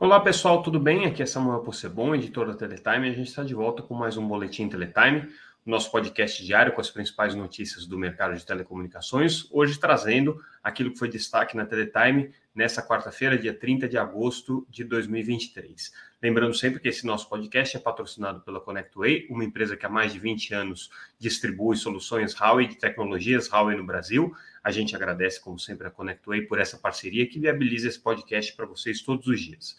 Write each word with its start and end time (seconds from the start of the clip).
Olá 0.00 0.20
pessoal, 0.20 0.62
tudo 0.62 0.78
bem? 0.78 1.06
Aqui 1.06 1.24
é 1.24 1.26
Samuel 1.26 1.58
Possebon, 1.58 2.14
editor 2.14 2.46
da 2.46 2.54
Teletime, 2.54 3.08
e 3.08 3.10
a 3.10 3.14
gente 3.14 3.26
está 3.26 3.42
de 3.42 3.52
volta 3.52 3.82
com 3.82 3.94
mais 3.94 4.16
um 4.16 4.28
Boletim 4.28 4.68
Teletime, 4.68 5.28
nosso 5.68 5.90
podcast 5.90 6.42
diário 6.44 6.72
com 6.72 6.80
as 6.80 6.90
principais 6.90 7.34
notícias 7.34 7.86
do 7.86 7.98
mercado 7.98 8.34
de 8.34 8.44
telecomunicações, 8.44 9.46
hoje 9.50 9.78
trazendo 9.78 10.42
aquilo 10.62 10.90
que 10.90 10.98
foi 10.98 11.10
destaque 11.10 11.54
na 11.54 11.66
Teletime 11.66 12.32
nessa 12.54 12.82
quarta-feira, 12.82 13.36
dia 13.36 13.52
30 13.52 13.86
de 13.86 13.98
agosto 13.98 14.66
de 14.70 14.82
2023. 14.82 15.92
Lembrando 16.22 16.54
sempre 16.54 16.80
que 16.80 16.88
esse 16.88 17.04
nosso 17.06 17.28
podcast 17.28 17.76
é 17.76 17.80
patrocinado 17.80 18.40
pela 18.40 18.60
ConnectWay, 18.60 19.26
uma 19.28 19.44
empresa 19.44 19.76
que 19.76 19.84
há 19.84 19.90
mais 19.90 20.12
de 20.12 20.18
20 20.18 20.54
anos 20.54 20.90
distribui 21.18 21.76
soluções 21.76 22.34
Huawei 22.34 22.66
de 22.66 22.76
tecnologias 22.76 23.46
Huawei 23.48 23.76
no 23.76 23.84
Brasil. 23.84 24.34
A 24.64 24.70
gente 24.70 24.96
agradece, 24.96 25.38
como 25.38 25.58
sempre, 25.58 25.86
a 25.86 25.90
ConnectWay 25.90 26.46
por 26.46 26.58
essa 26.58 26.78
parceria 26.78 27.28
que 27.28 27.38
viabiliza 27.38 27.88
esse 27.88 28.00
podcast 28.00 28.56
para 28.56 28.64
vocês 28.64 29.02
todos 29.02 29.26
os 29.26 29.38
dias. 29.38 29.76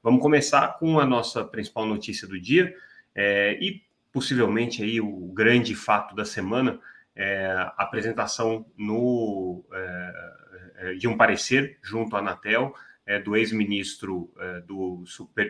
Vamos 0.00 0.22
começar 0.22 0.78
com 0.78 1.00
a 1.00 1.04
nossa 1.04 1.44
principal 1.44 1.86
notícia 1.86 2.28
do 2.28 2.40
dia 2.40 2.72
é, 3.14 3.58
e 3.60 3.82
possivelmente 4.14 4.80
aí 4.80 5.00
o 5.00 5.32
grande 5.34 5.74
fato 5.74 6.14
da 6.14 6.24
semana 6.24 6.80
é 7.16 7.46
a 7.46 7.74
apresentação 7.78 8.64
no, 8.78 9.64
é, 9.72 10.34
é 10.76 10.94
de 10.94 11.08
um 11.08 11.16
parecer 11.16 11.78
junto 11.82 12.14
à 12.14 12.20
Anatel 12.20 12.72
é, 13.04 13.18
do 13.18 13.36
ex-ministro 13.36 14.32
é, 14.38 14.60
do, 14.60 15.02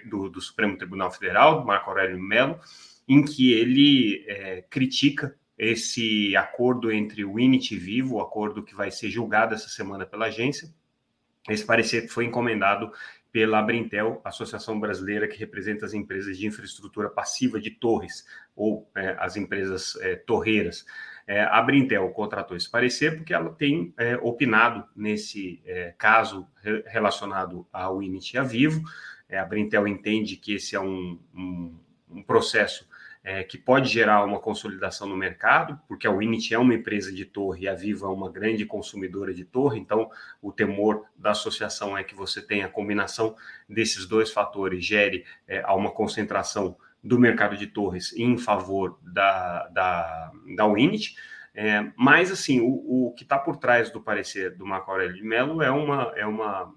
do, 0.06 0.30
do, 0.30 0.40
Supremo 0.40 0.78
Tribunal 0.78 1.10
Federal, 1.10 1.62
Marco 1.62 1.90
Aurélio 1.90 2.18
Mello, 2.18 2.58
em 3.06 3.22
que 3.22 3.52
ele 3.52 4.24
é, 4.26 4.62
critica 4.62 5.36
esse 5.58 6.34
acordo 6.34 6.90
entre 6.90 7.22
o 7.22 7.38
INIT 7.38 7.76
Vivo, 7.76 8.14
o 8.14 8.20
acordo 8.20 8.62
que 8.62 8.74
vai 8.74 8.90
ser 8.90 9.10
julgado 9.10 9.54
essa 9.54 9.68
semana 9.68 10.06
pela 10.06 10.26
agência. 10.26 10.72
Esse 11.50 11.66
parecer 11.66 12.08
foi 12.08 12.24
encomendado 12.24 12.90
pela 13.34 13.58
Abrintel, 13.58 14.20
Associação 14.22 14.78
Brasileira 14.78 15.26
que 15.26 15.36
representa 15.36 15.84
as 15.84 15.92
empresas 15.92 16.38
de 16.38 16.46
infraestrutura 16.46 17.10
passiva 17.10 17.60
de 17.60 17.68
torres, 17.68 18.24
ou 18.54 18.88
é, 18.96 19.16
as 19.18 19.36
empresas 19.36 19.96
é, 19.96 20.14
torreiras. 20.14 20.86
É, 21.26 21.40
a 21.42 21.58
Abrintel 21.58 22.08
contratou 22.10 22.56
esse 22.56 22.70
parecer 22.70 23.16
porque 23.16 23.34
ela 23.34 23.50
tem 23.50 23.92
é, 23.96 24.14
opinado 24.18 24.84
nesse 24.94 25.60
é, 25.66 25.92
caso 25.98 26.46
relacionado 26.86 27.66
ao 27.72 28.00
INIT 28.00 28.34
e 28.34 28.38
a 28.38 28.44
Vivo. 28.44 28.80
É, 29.28 29.36
a 29.36 29.42
Abrintel 29.42 29.88
entende 29.88 30.36
que 30.36 30.54
esse 30.54 30.76
é 30.76 30.80
um, 30.80 31.18
um, 31.34 31.76
um 32.08 32.22
processo 32.22 32.88
é, 33.24 33.42
que 33.42 33.56
pode 33.56 33.88
gerar 33.88 34.22
uma 34.22 34.38
consolidação 34.38 35.08
no 35.08 35.16
mercado, 35.16 35.80
porque 35.88 36.06
a 36.06 36.12
Winit 36.12 36.52
é 36.52 36.58
uma 36.58 36.74
empresa 36.74 37.10
de 37.10 37.24
torre 37.24 37.64
e 37.64 37.68
a 37.68 37.74
Viva 37.74 38.06
é 38.06 38.10
uma 38.10 38.30
grande 38.30 38.66
consumidora 38.66 39.32
de 39.32 39.46
torre, 39.46 39.80
então 39.80 40.10
o 40.42 40.52
temor 40.52 41.06
da 41.16 41.30
associação 41.30 41.96
é 41.96 42.04
que 42.04 42.14
você 42.14 42.42
tenha 42.42 42.66
a 42.66 42.68
combinação 42.68 43.34
desses 43.66 44.06
dois 44.06 44.30
fatores, 44.30 44.84
gere 44.84 45.24
é, 45.48 45.62
a 45.64 45.74
uma 45.74 45.90
concentração 45.90 46.76
do 47.02 47.18
mercado 47.18 47.56
de 47.56 47.66
torres 47.66 48.12
em 48.14 48.36
favor 48.36 48.98
da, 49.02 49.68
da, 49.68 50.32
da 50.54 50.66
Winit. 50.66 51.16
É, 51.54 51.92
mas, 51.96 52.30
assim, 52.30 52.60
o, 52.60 53.06
o 53.08 53.14
que 53.14 53.22
está 53.22 53.38
por 53.38 53.56
trás 53.56 53.90
do 53.90 54.00
parecer 54.00 54.56
do 54.56 54.66
Marco 54.66 54.90
Aurélio 54.90 55.14
de 55.14 55.22
Mello 55.22 55.62
é 55.62 55.70
uma, 55.70 56.12
é 56.16 56.26
uma 56.26 56.74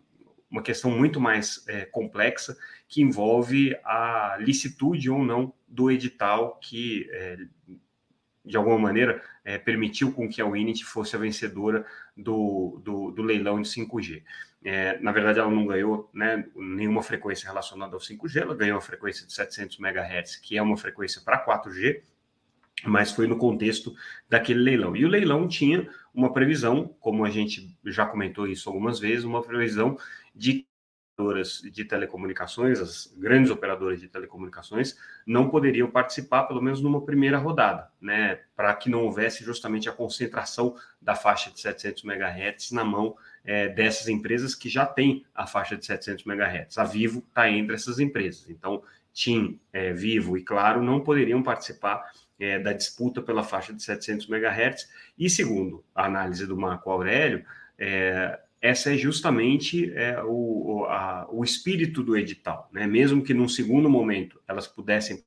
uma 0.49 0.61
questão 0.61 0.91
muito 0.91 1.19
mais 1.19 1.63
é, 1.67 1.85
complexa 1.85 2.57
que 2.87 3.01
envolve 3.01 3.75
a 3.83 4.37
licitude 4.39 5.09
ou 5.09 5.23
não 5.23 5.53
do 5.67 5.91
edital 5.91 6.57
que, 6.61 7.09
é, 7.11 7.37
de 8.45 8.55
alguma 8.55 8.79
maneira, 8.79 9.21
é, 9.43 9.57
permitiu 9.57 10.13
com 10.13 10.29
que 10.29 10.41
a 10.41 10.45
Winit 10.45 10.85
fosse 10.85 11.15
a 11.15 11.19
vencedora 11.19 11.85
do, 12.15 12.81
do, 12.83 13.11
do 13.11 13.21
leilão 13.21 13.61
de 13.61 13.67
5G. 13.67 14.23
É, 14.63 14.97
na 14.99 15.11
verdade, 15.11 15.39
ela 15.39 15.51
não 15.51 15.65
ganhou 15.65 16.09
né, 16.13 16.45
nenhuma 16.55 17.03
frequência 17.03 17.47
relacionada 17.47 17.95
ao 17.95 17.99
5G, 18.01 18.41
ela 18.41 18.55
ganhou 18.55 18.77
a 18.77 18.81
frequência 18.81 19.25
de 19.25 19.33
700 19.33 19.79
MHz, 19.79 20.37
que 20.37 20.57
é 20.57 20.61
uma 20.61 20.77
frequência 20.77 21.21
para 21.23 21.45
4G, 21.45 22.01
mas 22.83 23.11
foi 23.11 23.27
no 23.27 23.37
contexto 23.37 23.95
daquele 24.29 24.59
leilão. 24.59 24.95
E 24.95 25.05
o 25.05 25.09
leilão 25.09 25.47
tinha 25.47 25.89
uma 26.17 26.33
previsão, 26.33 26.95
como 26.99 27.23
a 27.23 27.29
gente 27.29 27.77
já 27.85 28.03
comentou 28.03 28.47
isso 28.47 28.67
algumas 28.67 28.99
vezes, 28.99 29.23
uma 29.23 29.43
previsão 29.43 29.99
de 30.33 30.65
operadoras 31.13 31.61
de 31.71 31.85
telecomunicações, 31.85 32.79
as 32.79 33.13
grandes 33.15 33.51
operadoras 33.51 33.99
de 33.99 34.07
telecomunicações, 34.07 34.97
não 35.27 35.47
poderiam 35.47 35.89
participar, 35.91 36.43
pelo 36.43 36.59
menos 36.61 36.81
numa 36.81 37.05
primeira 37.05 37.37
rodada, 37.37 37.91
né, 38.01 38.39
para 38.55 38.73
que 38.73 38.89
não 38.89 39.03
houvesse 39.03 39.43
justamente 39.43 39.87
a 39.87 39.91
concentração 39.91 40.75
da 40.99 41.13
faixa 41.13 41.51
de 41.51 41.59
700 41.59 42.03
MHz 42.03 42.71
na 42.71 42.83
mão 42.83 43.15
é, 43.43 43.69
dessas 43.69 44.07
empresas 44.07 44.55
que 44.55 44.69
já 44.69 44.87
têm 44.87 45.23
a 45.35 45.45
faixa 45.45 45.77
de 45.77 45.85
700 45.85 46.25
MHz. 46.25 46.79
A 46.79 46.83
Vivo 46.83 47.23
está 47.27 47.47
entre 47.49 47.75
essas 47.75 47.99
empresas. 47.99 48.49
Então, 48.49 48.81
TIM, 49.13 49.59
é, 49.71 49.93
Vivo 49.93 50.35
e 50.35 50.43
Claro 50.43 50.81
não 50.81 50.99
poderiam 50.99 51.43
participar 51.43 52.11
é, 52.39 52.59
da 52.59 52.73
disputa 52.73 53.21
pela 53.21 53.43
faixa 53.43 53.73
de 53.73 53.81
700 53.81 54.29
MHz. 54.29 54.89
E 55.17 55.29
segundo 55.29 55.83
a 55.93 56.05
análise 56.05 56.45
do 56.45 56.57
Marco 56.57 56.89
Aurélio, 56.89 57.45
é, 57.77 58.39
essa 58.61 58.93
é 58.93 58.97
justamente 58.97 59.91
é, 59.93 60.21
o, 60.23 60.85
a, 60.85 61.27
o 61.31 61.43
espírito 61.43 62.03
do 62.03 62.17
edital. 62.17 62.69
Né? 62.71 62.87
Mesmo 62.87 63.23
que 63.23 63.33
num 63.33 63.47
segundo 63.47 63.89
momento 63.89 64.41
elas 64.47 64.67
pudessem 64.67 65.23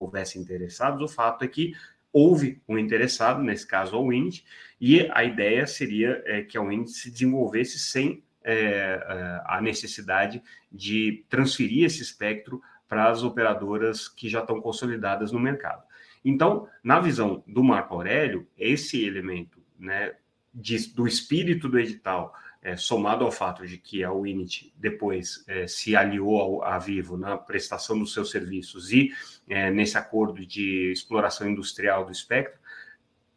houvessem 0.00 0.40
interessados, 0.40 1.02
o 1.02 1.12
fato 1.12 1.44
é 1.44 1.48
que 1.48 1.74
houve 2.12 2.62
um 2.68 2.78
interessado, 2.78 3.42
nesse 3.42 3.66
caso 3.66 3.96
a 3.96 4.00
Wind, 4.00 4.42
e 4.80 5.08
a 5.10 5.24
ideia 5.24 5.66
seria 5.66 6.22
é, 6.24 6.42
que 6.42 6.56
a 6.56 6.62
Wind 6.62 6.86
se 6.86 7.10
desenvolvesse 7.10 7.80
sem 7.80 8.22
é, 8.44 8.54
é, 8.54 9.42
a 9.44 9.60
necessidade 9.60 10.42
de 10.70 11.24
transferir 11.28 11.84
esse 11.84 12.00
espectro 12.00 12.62
para 12.88 13.10
as 13.10 13.22
operadoras 13.22 14.08
que 14.08 14.28
já 14.28 14.40
estão 14.40 14.60
consolidadas 14.60 15.30
no 15.30 15.38
mercado. 15.38 15.82
Então, 16.24 16.68
na 16.82 16.98
visão 16.98 17.44
do 17.46 17.62
Marco 17.62 17.94
Aurélio, 17.94 18.46
esse 18.56 19.04
elemento 19.04 19.62
né, 19.78 20.14
de, 20.52 20.92
do 20.94 21.06
espírito 21.06 21.68
do 21.68 21.78
edital, 21.78 22.34
é, 22.60 22.76
somado 22.76 23.24
ao 23.24 23.30
fato 23.30 23.66
de 23.66 23.78
que 23.78 24.02
a 24.02 24.12
Winit 24.12 24.74
depois 24.76 25.44
é, 25.46 25.66
se 25.66 25.94
aliou 25.94 26.62
à 26.64 26.76
Vivo 26.78 27.16
na 27.16 27.36
prestação 27.36 27.98
dos 27.98 28.12
seus 28.12 28.30
serviços 28.30 28.92
e 28.92 29.12
é, 29.48 29.70
nesse 29.70 29.96
acordo 29.96 30.44
de 30.44 30.90
exploração 30.90 31.48
industrial 31.48 32.04
do 32.04 32.10
espectro, 32.10 32.58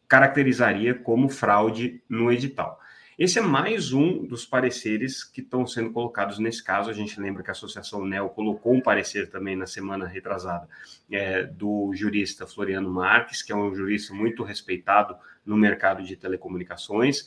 caracterizaria 0.08 0.94
como 0.94 1.28
fraude 1.28 2.02
no 2.08 2.32
edital. 2.32 2.81
Esse 3.22 3.38
é 3.38 3.40
mais 3.40 3.92
um 3.92 4.26
dos 4.26 4.44
pareceres 4.44 5.22
que 5.22 5.42
estão 5.42 5.64
sendo 5.64 5.92
colocados 5.92 6.40
nesse 6.40 6.60
caso. 6.60 6.90
A 6.90 6.92
gente 6.92 7.20
lembra 7.20 7.40
que 7.40 7.50
a 7.50 7.52
Associação 7.52 8.04
NEL 8.04 8.28
colocou 8.30 8.74
um 8.74 8.80
parecer 8.80 9.30
também 9.30 9.54
na 9.54 9.64
semana 9.64 10.08
retrasada 10.08 10.68
é, 11.08 11.44
do 11.44 11.92
jurista 11.94 12.48
Floriano 12.48 12.90
Marques, 12.90 13.40
que 13.40 13.52
é 13.52 13.54
um 13.54 13.72
jurista 13.72 14.12
muito 14.12 14.42
respeitado 14.42 15.14
no 15.46 15.56
mercado 15.56 16.02
de 16.02 16.16
telecomunicações. 16.16 17.24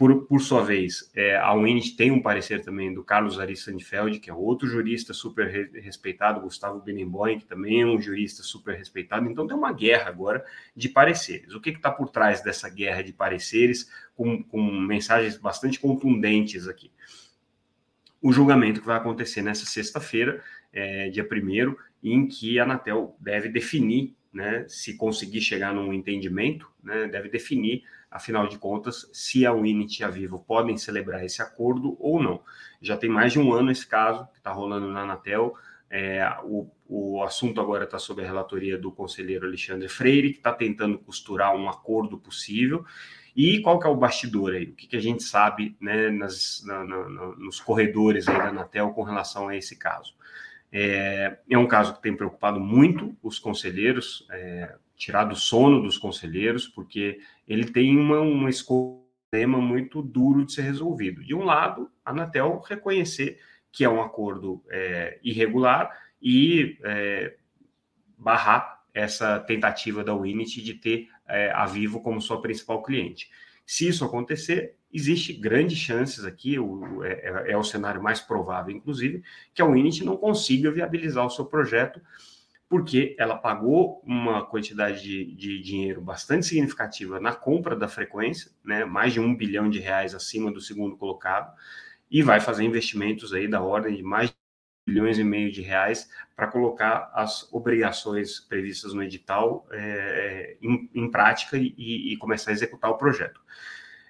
Por, 0.00 0.24
por 0.24 0.40
sua 0.40 0.64
vez, 0.64 1.12
é, 1.14 1.36
a 1.36 1.52
UNIT 1.52 1.94
tem 1.94 2.10
um 2.10 2.22
parecer 2.22 2.64
também 2.64 2.90
do 2.90 3.04
Carlos 3.04 3.38
Ari 3.38 3.54
Sandfeld, 3.54 4.18
que 4.18 4.30
é 4.30 4.32
outro 4.32 4.66
jurista 4.66 5.12
super 5.12 5.46
re 5.46 5.78
respeitado, 5.78 6.40
Gustavo 6.40 6.80
Benenboim, 6.80 7.38
que 7.38 7.44
também 7.44 7.82
é 7.82 7.84
um 7.84 8.00
jurista 8.00 8.42
super 8.42 8.74
respeitado. 8.74 9.28
Então, 9.28 9.46
tem 9.46 9.54
uma 9.54 9.74
guerra 9.74 10.08
agora 10.08 10.42
de 10.74 10.88
pareceres. 10.88 11.54
O 11.54 11.60
que 11.60 11.68
está 11.68 11.90
por 11.90 12.08
trás 12.08 12.42
dessa 12.42 12.66
guerra 12.70 13.02
de 13.02 13.12
pareceres, 13.12 13.90
com, 14.16 14.42
com 14.42 14.62
mensagens 14.62 15.36
bastante 15.36 15.78
contundentes 15.78 16.66
aqui? 16.66 16.90
O 18.22 18.32
julgamento 18.32 18.80
que 18.80 18.86
vai 18.86 18.96
acontecer 18.96 19.42
nessa 19.42 19.66
sexta-feira, 19.66 20.42
é, 20.72 21.10
dia 21.10 21.28
1 21.30 21.76
em 22.02 22.26
que 22.26 22.58
a 22.58 22.62
Anatel 22.62 23.14
deve 23.20 23.50
definir, 23.50 24.16
né, 24.32 24.64
se 24.66 24.96
conseguir 24.96 25.42
chegar 25.42 25.74
num 25.74 25.92
entendimento, 25.92 26.72
né, 26.82 27.06
deve 27.06 27.28
definir 27.28 27.82
afinal 28.10 28.48
de 28.48 28.58
contas, 28.58 29.08
se 29.12 29.46
a 29.46 29.52
Winit 29.52 30.00
e 30.00 30.04
a 30.04 30.08
Vivo 30.08 30.40
podem 30.40 30.76
celebrar 30.76 31.24
esse 31.24 31.40
acordo 31.40 31.96
ou 32.00 32.22
não. 32.22 32.42
Já 32.82 32.96
tem 32.96 33.08
mais 33.08 33.32
de 33.32 33.38
um 33.38 33.52
ano 33.52 33.70
esse 33.70 33.86
caso 33.86 34.26
que 34.32 34.38
está 34.38 34.50
rolando 34.50 34.88
na 34.88 35.02
Anatel. 35.02 35.54
É, 35.88 36.28
o, 36.42 36.68
o 36.88 37.22
assunto 37.22 37.60
agora 37.60 37.84
está 37.84 37.98
sob 37.98 38.22
a 38.22 38.26
relatoria 38.26 38.76
do 38.76 38.90
conselheiro 38.90 39.46
Alexandre 39.46 39.88
Freire, 39.88 40.32
que 40.32 40.38
está 40.38 40.52
tentando 40.52 40.98
costurar 40.98 41.54
um 41.54 41.68
acordo 41.68 42.18
possível. 42.18 42.84
E 43.34 43.60
qual 43.60 43.78
que 43.78 43.86
é 43.86 43.90
o 43.90 43.96
bastidor 43.96 44.54
aí? 44.54 44.64
O 44.64 44.74
que, 44.74 44.88
que 44.88 44.96
a 44.96 45.00
gente 45.00 45.22
sabe 45.22 45.76
né, 45.80 46.10
nas, 46.10 46.62
na, 46.64 46.84
na, 46.84 47.08
nos 47.36 47.60
corredores 47.60 48.24
da 48.24 48.48
Anatel 48.48 48.90
com 48.90 49.02
relação 49.02 49.48
a 49.48 49.56
esse 49.56 49.76
caso? 49.76 50.14
É, 50.72 51.38
é 51.48 51.58
um 51.58 51.66
caso 51.66 51.94
que 51.94 52.02
tem 52.02 52.16
preocupado 52.16 52.60
muito 52.60 53.16
os 53.22 53.38
conselheiros, 53.38 54.26
é, 54.30 54.74
tirado 55.00 55.32
o 55.32 55.36
sono 55.36 55.82
dos 55.82 55.96
conselheiros, 55.96 56.68
porque 56.68 57.18
ele 57.48 57.64
tem 57.64 57.96
uma, 57.96 58.20
uma 58.20 58.50
problema 59.30 59.60
muito 59.60 60.02
duro 60.02 60.44
de 60.44 60.52
ser 60.52 60.62
resolvido. 60.62 61.24
De 61.24 61.34
um 61.34 61.44
lado, 61.44 61.90
a 62.04 62.10
Anatel 62.10 62.60
reconhecer 62.60 63.38
que 63.72 63.84
é 63.84 63.88
um 63.88 64.02
acordo 64.02 64.62
é, 64.68 65.18
irregular 65.22 65.96
e 66.20 66.76
é, 66.82 67.36
barrar 68.18 68.82
essa 68.92 69.38
tentativa 69.38 70.02
da 70.02 70.14
Winit 70.14 70.60
de 70.60 70.74
ter 70.74 71.08
é, 71.28 71.52
a 71.52 71.64
Vivo 71.66 72.02
como 72.02 72.20
sua 72.20 72.42
principal 72.42 72.82
cliente. 72.82 73.30
Se 73.64 73.86
isso 73.86 74.04
acontecer, 74.04 74.74
existe 74.92 75.32
grandes 75.32 75.78
chances 75.78 76.24
aqui, 76.24 76.58
o, 76.58 77.04
é, 77.04 77.12
é, 77.12 77.52
é, 77.52 77.56
o 77.56 77.62
cenário 77.62 78.02
mais 78.02 78.18
provável, 78.20 78.74
inclusive, 78.74 79.22
que 79.54 79.62
a 79.62 79.66
Winit 79.66 80.04
não 80.04 80.16
consiga 80.16 80.72
viabilizar 80.72 81.24
o 81.24 81.30
seu 81.30 81.44
projeto, 81.44 82.02
porque 82.70 83.16
ela 83.18 83.36
pagou 83.36 84.00
uma 84.06 84.46
quantidade 84.46 85.02
de, 85.02 85.34
de 85.34 85.60
dinheiro 85.60 86.00
bastante 86.00 86.46
significativa 86.46 87.18
na 87.18 87.34
compra 87.34 87.74
da 87.74 87.88
frequência, 87.88 88.52
né, 88.64 88.84
mais 88.84 89.12
de 89.12 89.18
um 89.18 89.34
bilhão 89.34 89.68
de 89.68 89.80
reais 89.80 90.14
acima 90.14 90.52
do 90.52 90.60
segundo 90.60 90.96
colocado, 90.96 91.52
e 92.08 92.22
vai 92.22 92.38
fazer 92.38 92.62
investimentos 92.62 93.34
aí 93.34 93.48
da 93.48 93.60
ordem 93.60 93.96
de 93.96 94.04
mais 94.04 94.30
de 94.30 94.36
bilhões 94.86 95.18
e 95.18 95.24
meio 95.24 95.50
de 95.50 95.62
reais 95.62 96.08
para 96.36 96.46
colocar 96.46 97.10
as 97.12 97.52
obrigações 97.52 98.38
previstas 98.38 98.94
no 98.94 99.02
edital 99.02 99.66
é, 99.72 100.56
em, 100.62 100.88
em, 100.94 101.10
prática 101.10 101.56
e, 101.56 101.74
e, 101.76 102.16
começar 102.18 102.50
a 102.50 102.54
executar 102.54 102.88
o 102.88 102.96
projeto. 102.96 103.40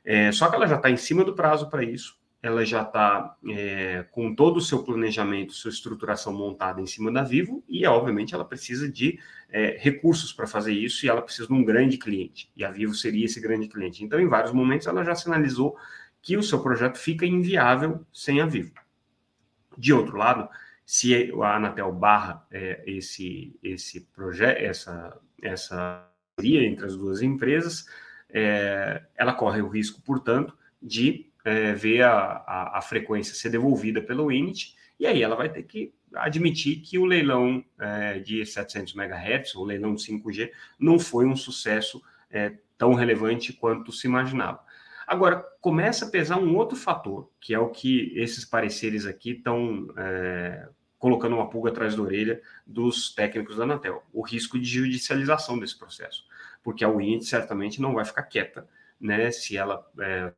É, 0.04 0.30
só 0.32 0.50
que 0.50 0.56
ela 0.56 0.66
já 0.66 0.76
está 0.76 0.90
em 0.90 0.98
cima 0.98 1.24
do 1.24 1.34
prazo 1.34 1.70
para 1.70 1.82
isso, 1.82 2.19
ela 2.42 2.64
já 2.64 2.82
está 2.82 3.36
é, 3.50 4.04
com 4.10 4.34
todo 4.34 4.56
o 4.56 4.60
seu 4.60 4.82
planejamento, 4.82 5.52
sua 5.52 5.70
estruturação 5.70 6.32
montada 6.32 6.80
em 6.80 6.86
cima 6.86 7.12
da 7.12 7.22
Vivo, 7.22 7.62
e 7.68 7.86
obviamente 7.86 8.34
ela 8.34 8.44
precisa 8.44 8.90
de 8.90 9.18
é, 9.50 9.76
recursos 9.78 10.32
para 10.32 10.46
fazer 10.46 10.72
isso, 10.72 11.04
e 11.04 11.08
ela 11.08 11.20
precisa 11.20 11.48
de 11.48 11.52
um 11.52 11.62
grande 11.62 11.98
cliente, 11.98 12.50
e 12.56 12.64
a 12.64 12.70
Vivo 12.70 12.94
seria 12.94 13.26
esse 13.26 13.40
grande 13.40 13.68
cliente. 13.68 14.02
Então, 14.02 14.18
em 14.18 14.28
vários 14.28 14.52
momentos, 14.52 14.86
ela 14.86 15.04
já 15.04 15.14
sinalizou 15.14 15.76
que 16.22 16.36
o 16.36 16.42
seu 16.42 16.62
projeto 16.62 16.96
fica 16.96 17.26
inviável 17.26 18.04
sem 18.12 18.40
a 18.40 18.46
Vivo. 18.46 18.72
De 19.76 19.92
outro 19.92 20.16
lado, 20.16 20.48
se 20.84 21.32
a 21.42 21.56
Anatel 21.56 21.92
barra 21.92 22.46
é, 22.50 22.82
esse, 22.86 23.56
esse 23.62 24.00
projeto, 24.12 24.58
essa, 24.58 25.18
essa 25.42 26.06
entre 26.42 26.86
as 26.86 26.96
duas 26.96 27.20
empresas, 27.20 27.86
é, 28.30 29.02
ela 29.14 29.34
corre 29.34 29.60
o 29.60 29.68
risco, 29.68 30.00
portanto, 30.02 30.56
de 30.82 31.29
é, 31.44 31.72
ver 31.72 32.02
a, 32.02 32.12
a, 32.46 32.78
a, 32.78 32.82
frequência 32.82 33.34
ser 33.34 33.50
devolvida 33.50 34.00
pelo 34.00 34.30
INIT, 34.30 34.74
e 34.98 35.06
aí 35.06 35.22
ela 35.22 35.36
vai 35.36 35.48
ter 35.48 35.62
que 35.62 35.92
admitir 36.14 36.80
que 36.80 36.98
o 36.98 37.04
leilão 37.04 37.64
é, 37.78 38.18
de 38.18 38.44
700 38.44 38.94
MHz, 38.94 39.54
o 39.54 39.64
leilão 39.64 39.94
de 39.94 40.02
5G, 40.02 40.50
não 40.78 40.98
foi 40.98 41.26
um 41.26 41.36
sucesso 41.36 42.02
é, 42.30 42.54
tão 42.76 42.94
relevante 42.94 43.52
quanto 43.52 43.92
se 43.92 44.06
imaginava. 44.06 44.60
Agora, 45.06 45.44
começa 45.60 46.04
a 46.04 46.10
pesar 46.10 46.38
um 46.38 46.56
outro 46.56 46.76
fator, 46.76 47.30
que 47.40 47.54
é 47.54 47.58
o 47.58 47.68
que 47.68 48.12
esses 48.16 48.44
pareceres 48.44 49.06
aqui 49.06 49.32
estão 49.32 49.88
é, 49.96 50.68
colocando 50.98 51.36
uma 51.36 51.48
pulga 51.48 51.70
atrás 51.70 51.96
da 51.96 52.02
orelha 52.02 52.40
dos 52.66 53.12
técnicos 53.14 53.56
da 53.56 53.64
Anatel, 53.64 54.02
o 54.12 54.22
risco 54.22 54.58
de 54.58 54.66
judicialização 54.66 55.58
desse 55.58 55.78
processo 55.78 56.24
porque 56.62 56.84
a 56.84 56.88
Wind 56.88 57.22
certamente 57.22 57.80
não 57.80 57.94
vai 57.94 58.04
ficar 58.04 58.22
quieta, 58.24 58.68
né? 59.00 59.30
Se 59.30 59.56
ela 59.56 59.84
é, 59.98 60.32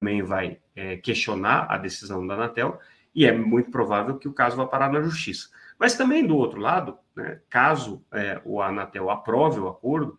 também 0.00 0.22
vai 0.22 0.58
é, 0.74 0.96
questionar 0.96 1.66
a 1.68 1.76
decisão 1.76 2.26
da 2.26 2.34
Anatel, 2.34 2.78
e 3.14 3.26
é 3.26 3.32
muito 3.32 3.70
provável 3.70 4.16
que 4.16 4.28
o 4.28 4.32
caso 4.32 4.56
vá 4.56 4.66
parar 4.66 4.92
na 4.92 5.02
justiça. 5.02 5.48
Mas 5.78 5.96
também, 5.96 6.26
do 6.26 6.36
outro 6.36 6.60
lado, 6.60 6.98
né, 7.14 7.40
caso 7.48 8.04
é, 8.12 8.40
o 8.44 8.60
Anatel 8.60 9.10
aprove 9.10 9.60
o 9.60 9.68
acordo, 9.68 10.18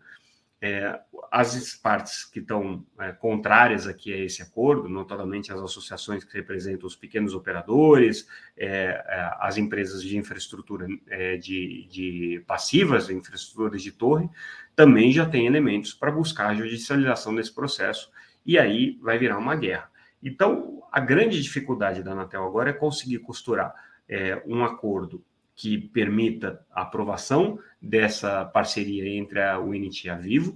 é, 0.61 0.99
as 1.31 1.73
partes 1.75 2.25
que 2.25 2.39
estão 2.39 2.85
é, 2.99 3.13
contrárias 3.13 3.87
aqui 3.87 4.13
a 4.13 4.17
esse 4.17 4.41
acordo, 4.41 4.89
notadamente 4.89 5.53
as 5.53 5.61
associações 5.61 6.25
que 6.25 6.33
representam 6.33 6.85
os 6.85 6.97
pequenos 6.97 7.33
operadores, 7.33 8.27
é, 8.57 9.01
é 9.07 9.37
as 9.39 9.57
empresas 9.57 10.03
de 10.03 10.17
infraestrutura 10.17 10.85
é, 11.07 11.37
de, 11.37 11.87
de, 11.89 12.43
passivas, 12.45 13.09
infraestruturas 13.09 13.81
de 13.81 13.91
torre, 13.93 14.29
também 14.75 15.13
já 15.13 15.25
têm 15.25 15.45
elementos 15.45 15.93
para 15.93 16.11
buscar 16.11 16.49
a 16.49 16.55
judicialização 16.55 17.33
desse 17.33 17.53
processo, 17.53 18.11
e 18.45 18.57
aí 18.57 18.97
vai 19.01 19.17
virar 19.17 19.37
uma 19.37 19.55
guerra. 19.55 19.89
Então, 20.21 20.83
a 20.91 20.99
grande 20.99 21.41
dificuldade 21.41 22.03
da 22.03 22.11
Anatel 22.11 22.45
agora 22.45 22.71
é 22.71 22.73
conseguir 22.73 23.19
costurar 23.19 23.73
é, 24.07 24.41
um 24.45 24.63
acordo 24.63 25.23
que 25.55 25.77
permita 25.77 26.65
a 26.71 26.83
aprovação 26.83 27.59
dessa 27.81 28.45
parceria 28.45 29.07
entre 29.07 29.41
a 29.41 29.59
Unity 29.59 30.07
e 30.07 30.09
a 30.09 30.15
Vivo, 30.15 30.55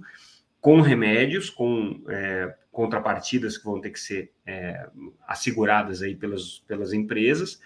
com 0.60 0.80
remédios, 0.80 1.50
com 1.50 2.02
é, 2.08 2.54
contrapartidas 2.72 3.58
que 3.58 3.64
vão 3.64 3.80
ter 3.80 3.90
que 3.90 4.00
ser 4.00 4.32
é, 4.46 4.88
asseguradas 5.28 6.02
aí 6.02 6.14
pelas, 6.16 6.60
pelas 6.66 6.92
empresas, 6.92 7.60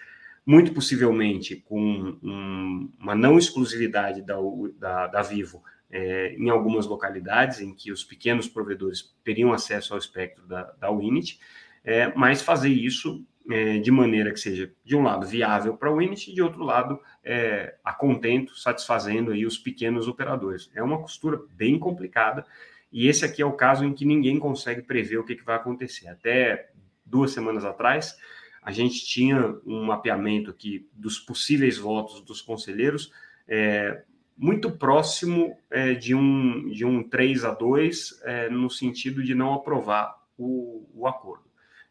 muito 0.45 0.73
possivelmente 0.73 1.55
com 1.55 2.17
um, 2.21 2.91
uma 2.99 3.15
não 3.15 3.37
exclusividade 3.37 4.21
da, 4.21 4.35
da, 4.77 5.07
da 5.07 5.21
Vivo 5.21 5.63
é, 5.91 6.35
em 6.35 6.49
algumas 6.49 6.85
localidades 6.85 7.61
em 7.61 7.73
que 7.73 7.91
os 7.91 8.03
pequenos 8.03 8.47
provedores 8.47 9.15
teriam 9.23 9.51
acesso 9.51 9.93
ao 9.93 9.99
espectro 9.99 10.45
da, 10.47 10.63
da 10.79 10.91
Unity, 10.91 11.39
é, 11.83 12.13
mas 12.15 12.41
fazer 12.41 12.69
isso 12.69 13.25
é, 13.49 13.79
de 13.79 13.89
maneira 13.89 14.31
que 14.31 14.39
seja, 14.39 14.71
de 14.83 14.95
um 14.95 15.01
lado, 15.01 15.25
viável 15.25 15.75
para 15.75 15.91
o 15.91 16.01
Init 16.01 16.29
e 16.29 16.33
de 16.33 16.41
outro 16.41 16.63
lado, 16.63 16.99
é, 17.23 17.75
a 17.83 17.91
contento, 17.91 18.55
satisfazendo 18.55 19.31
aí 19.31 19.45
os 19.45 19.57
pequenos 19.57 20.07
operadores. 20.07 20.69
É 20.75 20.83
uma 20.83 21.01
costura 21.01 21.39
bem 21.51 21.79
complicada 21.79 22.45
e 22.91 23.07
esse 23.07 23.25
aqui 23.25 23.41
é 23.41 23.45
o 23.45 23.53
caso 23.53 23.83
em 23.85 23.93
que 23.93 24.05
ninguém 24.05 24.37
consegue 24.39 24.81
prever 24.81 25.17
o 25.17 25.23
que, 25.23 25.35
que 25.35 25.43
vai 25.43 25.55
acontecer. 25.55 26.07
Até 26.07 26.69
duas 27.05 27.31
semanas 27.31 27.65
atrás, 27.65 28.15
a 28.61 28.71
gente 28.71 29.05
tinha 29.05 29.57
um 29.65 29.83
mapeamento 29.83 30.51
aqui 30.51 30.87
dos 30.93 31.17
possíveis 31.17 31.77
votos 31.77 32.21
dos 32.21 32.41
conselheiros 32.41 33.11
é, 33.47 34.03
muito 34.39 34.71
próximo 34.71 35.55
é, 35.69 35.93
de, 35.93 36.15
um, 36.15 36.69
de 36.69 36.85
um 36.85 37.03
3 37.03 37.43
a 37.43 37.53
2, 37.53 38.21
é, 38.23 38.49
no 38.49 38.69
sentido 38.69 39.21
de 39.21 39.35
não 39.35 39.53
aprovar 39.53 40.17
o, 40.37 40.87
o 40.95 41.05
acordo 41.05 41.49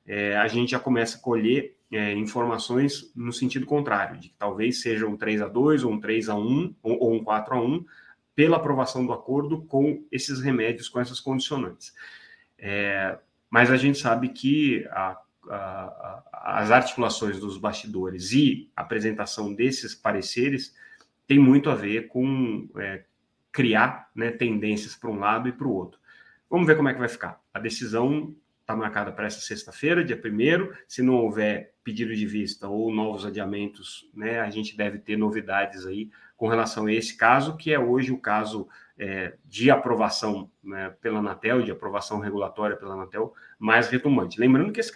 é, 0.09 0.35
a 0.39 0.49
gente 0.49 0.71
já 0.71 0.81
começa 0.81 1.19
a 1.19 1.21
colher 1.21 1.77
é, 1.93 2.15
informações 2.15 3.13
no 3.15 3.33
sentido 3.33 3.67
contrário, 3.67 4.19
de 4.19 4.31
que 4.31 4.35
talvez 4.39 4.81
seja 4.81 5.07
um 5.07 5.17
3 5.17 5.43
a 5.43 5.49
2 5.49 5.85
ou 5.85 5.93
um 5.93 6.01
3 6.01 6.31
a 6.31 6.35
1 6.35 6.75
ou, 6.83 6.99
ou 6.99 7.15
um 7.15 7.23
4 7.23 7.55
a 7.55 7.61
1 7.61 7.85
pela 8.35 8.57
aprovação 8.57 9.05
do 9.05 9.13
acordo 9.13 9.63
com 9.63 10.03
esses 10.11 10.41
remédios, 10.41 10.89
com 10.89 10.99
essas 10.99 11.21
condicionantes. 11.21 11.93
É, 12.59 13.19
mas 13.51 13.71
a 13.71 13.77
gente 13.77 13.99
sabe 13.99 14.31
que 14.31 14.87
a, 14.91 15.21
as 16.33 16.71
articulações 16.71 17.39
dos 17.39 17.59
bastidores 17.59 18.33
e 18.33 18.71
apresentação 18.75 19.53
desses 19.53 19.95
pareceres 19.95 20.75
tem 21.29 21.39
muito 21.39 21.69
a 21.69 21.75
ver 21.75 22.09
com 22.09 22.69
é, 22.79 23.05
criar 23.53 24.11
né, 24.15 24.31
tendências 24.31 24.97
para 24.97 25.11
um 25.11 25.19
lado 25.19 25.49
e 25.49 25.53
para 25.53 25.67
o 25.67 25.73
outro. 25.73 26.01
Vamos 26.49 26.67
ver 26.67 26.75
como 26.75 26.89
é 26.89 26.95
que 26.95 26.99
vai 26.99 27.09
ficar. 27.09 27.39
A 27.53 27.61
decisão 27.61 28.35
está 28.63 28.75
marcada 28.75 29.13
para 29.13 29.27
essa 29.27 29.41
sexta-feira, 29.41 30.03
dia 30.03 30.17
1 30.17 30.73
Se 30.89 31.03
não 31.03 31.15
houver 31.17 31.75
pedido 31.85 32.15
de 32.15 32.27
vista 32.27 32.67
ou 32.67 32.93
novos 32.93 33.27
adiamentos, 33.27 34.11
né, 34.15 34.41
a 34.41 34.51
gente 34.51 34.77
deve 34.77 34.99
ter 34.99 35.17
novidades 35.17 35.87
aí 35.87 36.11
com 36.37 36.49
relação 36.49 36.87
a 36.87 36.93
esse 36.93 37.17
caso, 37.17 37.57
que 37.57 37.73
é 37.73 37.79
hoje 37.79 38.13
o 38.13 38.19
caso 38.19 38.69
é, 38.99 39.35
de 39.45 39.71
aprovação 39.71 40.51
né, 40.63 40.95
pela 41.01 41.19
Anatel, 41.19 41.63
de 41.63 41.71
aprovação 41.71 42.21
regulatória 42.21 42.77
pela 42.77 42.95
Anatel, 42.95 43.35
mais 43.59 43.89
retomante. 43.89 44.41
Lembrando 44.41 44.73
que 44.73 44.81
esse 44.81 44.93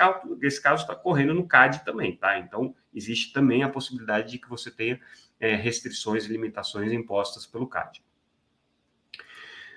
caso 0.63 0.83
está 0.83 0.95
correndo 0.95 1.35
no 1.35 1.47
CAD 1.47 1.85
também, 1.85 2.17
tá? 2.17 2.39
Então, 2.39 2.75
existe 2.95 3.33
também 3.33 3.63
a 3.63 3.69
possibilidade 3.69 4.31
de 4.31 4.39
que 4.39 4.49
você 4.49 4.71
tenha 4.71 5.01
é, 5.43 5.57
restrições 5.57 6.25
e 6.25 6.33
limitações 6.33 6.93
impostas 6.93 7.45
pelo 7.45 7.67
CAD. 7.67 8.01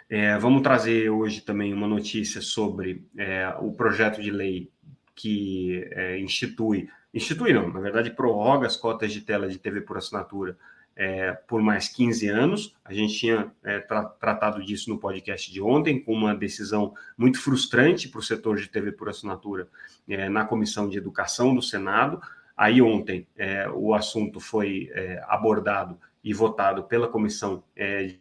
É, 0.08 0.38
vamos 0.38 0.62
trazer 0.62 1.10
hoje 1.10 1.42
também 1.42 1.74
uma 1.74 1.88
notícia 1.88 2.40
sobre 2.40 3.04
é, 3.18 3.52
o 3.60 3.72
projeto 3.72 4.22
de 4.22 4.30
lei 4.30 4.72
que 5.16 5.84
é, 5.92 6.20
institui, 6.20 6.88
institui 7.12 7.52
não, 7.52 7.74
na 7.74 7.80
verdade 7.80 8.12
prorroga 8.12 8.68
as 8.68 8.78
cotas 8.78 9.12
de 9.12 9.22
tela 9.22 9.50
de 9.50 9.58
TV 9.58 9.82
por 9.82 9.98
assinatura 9.98 10.56
é, 10.96 11.34
por 11.34 11.62
mais 11.62 11.90
15 11.90 12.28
anos. 12.28 12.76
A 12.86 12.94
gente 12.94 13.18
tinha 13.18 13.52
é, 13.64 13.80
tra 13.80 14.04
tratado 14.04 14.64
disso 14.64 14.90
no 14.92 15.00
podcast 15.00 15.52
de 15.52 15.60
ontem, 15.60 16.00
com 16.00 16.14
uma 16.14 16.36
decisão 16.36 16.94
muito 17.18 17.42
frustrante 17.42 18.08
para 18.08 18.20
o 18.20 18.24
setor 18.24 18.58
de 18.58 18.70
TV 18.70 18.92
por 18.92 19.10
assinatura 19.10 19.68
é, 20.08 20.30
na 20.30 20.46
Comissão 20.46 20.88
de 20.88 20.98
Educação 20.98 21.56
do 21.56 21.62
Senado. 21.62 22.22
Aí 22.56 22.82
ontem 22.82 23.28
o 23.74 23.94
assunto 23.94 24.40
foi 24.40 24.90
abordado 25.28 26.00
e 26.24 26.34
votado 26.34 26.84
pela 26.86 27.08
Comissão 27.08 27.64
de 27.76 28.20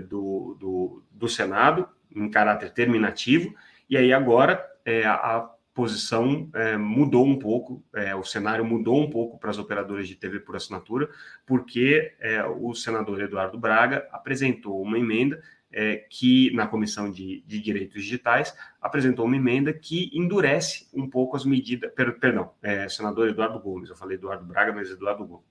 do, 0.00 0.56
do, 0.58 1.02
do 1.10 1.28
Senado, 1.28 1.88
em 2.14 2.30
caráter 2.30 2.70
terminativo, 2.70 3.54
e 3.88 3.96
aí 3.96 4.12
agora 4.12 4.64
é, 4.84 5.06
a 5.06 5.48
posição 5.74 6.48
é, 6.54 6.76
mudou 6.76 7.26
um 7.26 7.38
pouco, 7.38 7.84
é, 7.94 8.14
o 8.14 8.24
cenário 8.24 8.64
mudou 8.64 8.98
um 8.98 9.10
pouco 9.10 9.38
para 9.38 9.50
as 9.50 9.58
operadoras 9.58 10.08
de 10.08 10.16
TV 10.16 10.40
por 10.40 10.56
assinatura, 10.56 11.10
porque 11.44 12.14
é, 12.18 12.42
o 12.44 12.74
senador 12.74 13.20
Eduardo 13.20 13.58
Braga 13.58 14.08
apresentou 14.10 14.80
uma 14.80 14.98
emenda 14.98 15.42
é, 15.72 15.96
que, 16.08 16.50
na 16.54 16.66
Comissão 16.66 17.10
de, 17.10 17.42
de, 17.46 17.60
Direitos 17.60 18.02
Digitais, 18.02 18.56
apresentou 18.80 19.24
uma 19.24 19.36
emenda 19.36 19.72
que 19.72 20.10
endurece 20.12 20.88
um 20.94 21.08
pouco 21.08 21.36
as 21.36 21.44
medidas. 21.44 21.92
Per, 21.92 22.18
perdão, 22.18 22.52
é, 22.62 22.88
senador 22.88 23.28
Eduardo 23.28 23.60
Gomes, 23.60 23.90
eu 23.90 23.96
falei 23.96 24.16
Eduardo 24.16 24.44
Braga, 24.44 24.72
mas 24.72 24.90
Eduardo 24.90 25.26
Gomes. 25.26 25.46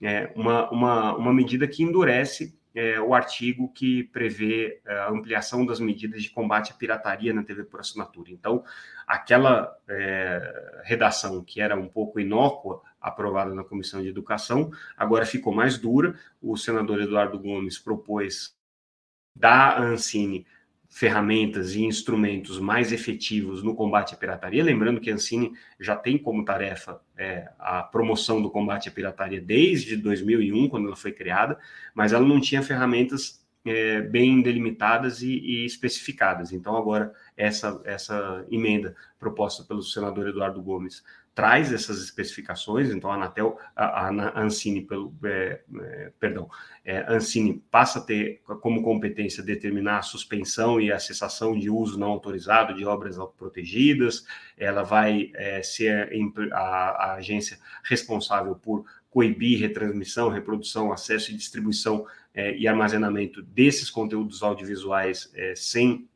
É, 0.00 0.32
uma, 0.36 0.70
uma, 0.70 1.16
uma 1.16 1.32
medida 1.32 1.66
que 1.66 1.82
endurece 1.82 2.56
é, 2.74 3.00
o 3.00 3.12
artigo 3.12 3.72
que 3.72 4.04
prevê 4.04 4.80
é, 4.86 4.98
a 4.98 5.10
ampliação 5.10 5.66
das 5.66 5.80
medidas 5.80 6.22
de 6.22 6.30
combate 6.30 6.72
à 6.72 6.74
pirataria 6.74 7.32
na 7.34 7.42
TV 7.42 7.64
por 7.64 7.80
assinatura. 7.80 8.30
Então, 8.30 8.62
aquela 9.06 9.76
é, 9.88 10.80
redação 10.84 11.42
que 11.42 11.60
era 11.60 11.74
um 11.74 11.88
pouco 11.88 12.20
inócua, 12.20 12.80
aprovada 13.00 13.54
na 13.54 13.64
Comissão 13.64 14.02
de 14.02 14.08
Educação, 14.08 14.70
agora 14.96 15.26
ficou 15.26 15.52
mais 15.52 15.78
dura. 15.78 16.14
O 16.40 16.56
senador 16.56 17.00
Eduardo 17.00 17.38
Gomes 17.38 17.78
propôs 17.78 18.56
à 19.40 19.80
Ancine 19.80 20.46
ferramentas 20.88 21.74
e 21.74 21.84
instrumentos 21.84 22.58
mais 22.58 22.92
efetivos 22.92 23.62
no 23.62 23.74
combate 23.74 24.14
à 24.14 24.16
pirataria. 24.16 24.64
Lembrando 24.64 25.00
que 25.00 25.10
a 25.10 25.14
Ancine 25.14 25.52
já 25.78 25.94
tem 25.94 26.18
como 26.18 26.44
tarefa 26.44 27.00
é, 27.16 27.48
a 27.58 27.82
promoção 27.82 28.40
do 28.40 28.50
combate 28.50 28.88
à 28.88 28.92
pirataria 28.92 29.40
desde 29.40 29.96
2001, 29.96 30.68
quando 30.68 30.86
ela 30.86 30.96
foi 30.96 31.12
criada, 31.12 31.58
mas 31.94 32.12
ela 32.12 32.26
não 32.26 32.40
tinha 32.40 32.62
ferramentas 32.62 33.46
é, 33.66 34.00
bem 34.00 34.40
delimitadas 34.40 35.22
e, 35.22 35.38
e, 35.38 35.66
especificadas. 35.66 36.52
Então, 36.52 36.76
agora, 36.76 37.12
essa, 37.36 37.80
essa 37.84 38.44
emenda 38.50 38.96
proposta 39.18 39.62
pelo 39.64 39.82
senador 39.82 40.28
Eduardo 40.28 40.62
Gomes 40.62 41.04
traz 41.38 41.72
essas 41.72 42.02
especificações, 42.02 42.90
então 42.90 43.12
a 43.12 43.14
Anatel, 43.14 43.56
a, 43.76 44.08
a 44.08 44.42
Ancine, 44.42 44.80
pelo, 44.80 45.14
é, 45.22 45.60
é, 45.80 46.12
perdão, 46.18 46.50
é, 46.84 47.06
Ancine 47.08 47.62
passa 47.70 48.00
a 48.00 48.02
ter 48.02 48.42
como 48.60 48.82
competência 48.82 49.40
determinar 49.40 49.98
a 49.98 50.02
suspensão 50.02 50.80
e 50.80 50.90
a 50.90 50.98
cessação 50.98 51.56
de 51.56 51.70
uso 51.70 51.96
não 51.96 52.08
autorizado 52.08 52.74
de 52.74 52.84
obras 52.84 53.18
protegidas, 53.36 54.26
ela 54.56 54.82
vai 54.82 55.30
é, 55.36 55.62
ser 55.62 56.10
a, 56.50 56.58
a, 56.58 57.14
agência 57.14 57.56
responsável 57.84 58.56
por 58.56 58.84
coibir 59.08 59.60
retransmissão, 59.60 60.30
reprodução, 60.30 60.92
acesso 60.92 61.30
e 61.30 61.36
distribuição 61.36 62.04
é, 62.34 62.56
e 62.56 62.66
armazenamento 62.66 63.42
desses 63.42 63.90
conteúdos 63.90 64.42
audiovisuais 64.42 65.30
é, 65.36 65.54
sem 65.54 66.08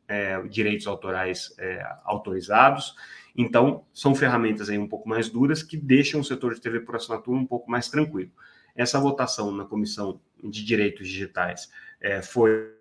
direitos 0.51 0.87
autorais 0.87 1.57
autorizados, 2.05 2.95
então, 3.37 3.87
são 3.93 4.15
ferramentas 4.15 4.69
aí 4.69 4.79
um 4.79 4.89
pouco 4.89 5.09
mais 5.09 5.29
duras 5.29 5.63
que 5.63 5.77
deixam 5.77 6.21
o 6.21 6.25
setor 6.25 6.55
de 6.55 6.61
TV 6.61 6.81
por 6.81 6.97
assinatura 6.97 7.39
um 7.39 7.47
pouco 7.47 7.71
mais 7.71 7.89
tranquilo. 7.89 8.31
Essa 8.75 9.01
votação 9.01 9.51
na 9.53 9.65
Comissão 9.65 10.21
de 10.43 10.65
Direitos 10.65 11.09
Digitais 11.09 11.71
é, 12.01 12.23
foi 12.23 12.73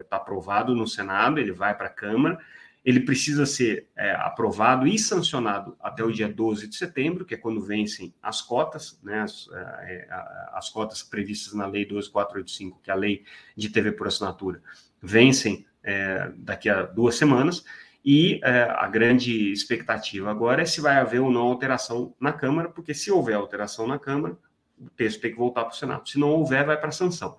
está 0.00 0.16
aprovado 0.16 0.74
no 0.74 0.86
Senado, 0.86 1.40
ele 1.40 1.52
vai 1.52 1.74
para 1.74 1.86
a 1.86 1.90
Câmara, 1.90 2.38
ele 2.84 3.00
precisa 3.00 3.44
ser 3.46 3.88
é, 3.96 4.12
aprovado 4.12 4.86
e 4.86 4.96
sancionado 4.98 5.76
até 5.80 6.04
o 6.04 6.12
dia 6.12 6.28
12 6.28 6.68
de 6.68 6.76
setembro, 6.76 7.24
que 7.24 7.34
é 7.34 7.36
quando 7.36 7.60
vencem 7.60 8.14
as 8.22 8.40
cotas, 8.40 9.00
né, 9.02 9.22
as, 9.22 9.48
é, 9.52 10.06
as 10.52 10.68
cotas 10.68 11.02
previstas 11.02 11.52
na 11.54 11.66
Lei 11.66 11.84
12485, 11.84 12.80
que 12.80 12.90
é 12.90 12.92
a 12.92 12.96
lei 12.96 13.24
de 13.56 13.70
TV 13.70 13.90
por 13.90 14.06
assinatura, 14.06 14.62
vencem 15.02 15.66
é, 15.82 16.30
daqui 16.36 16.68
a 16.68 16.82
duas 16.82 17.16
semanas, 17.16 17.64
e 18.08 18.38
é, 18.44 18.62
a 18.70 18.86
grande 18.86 19.50
expectativa 19.50 20.30
agora 20.30 20.62
é 20.62 20.64
se 20.64 20.80
vai 20.80 20.94
haver 20.94 21.20
ou 21.20 21.28
não 21.28 21.40
alteração 21.42 22.14
na 22.20 22.32
Câmara, 22.32 22.68
porque 22.68 22.94
se 22.94 23.10
houver 23.10 23.34
alteração 23.34 23.84
na 23.84 23.98
Câmara, 23.98 24.38
o 24.78 24.88
texto 24.90 25.20
tem 25.20 25.32
que 25.32 25.36
voltar 25.36 25.64
para 25.64 25.74
o 25.74 25.76
Senado. 25.76 26.08
Se 26.08 26.16
não 26.16 26.28
houver, 26.28 26.64
vai 26.64 26.78
para 26.78 26.90
a 26.90 26.92
sanção. 26.92 27.36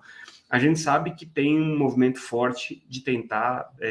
A 0.50 0.58
gente 0.58 0.78
sabe 0.78 1.14
que 1.14 1.24
tem 1.24 1.58
um 1.58 1.78
movimento 1.78 2.18
forte 2.18 2.84
de 2.86 3.00
tentar 3.00 3.72
é, 3.80 3.88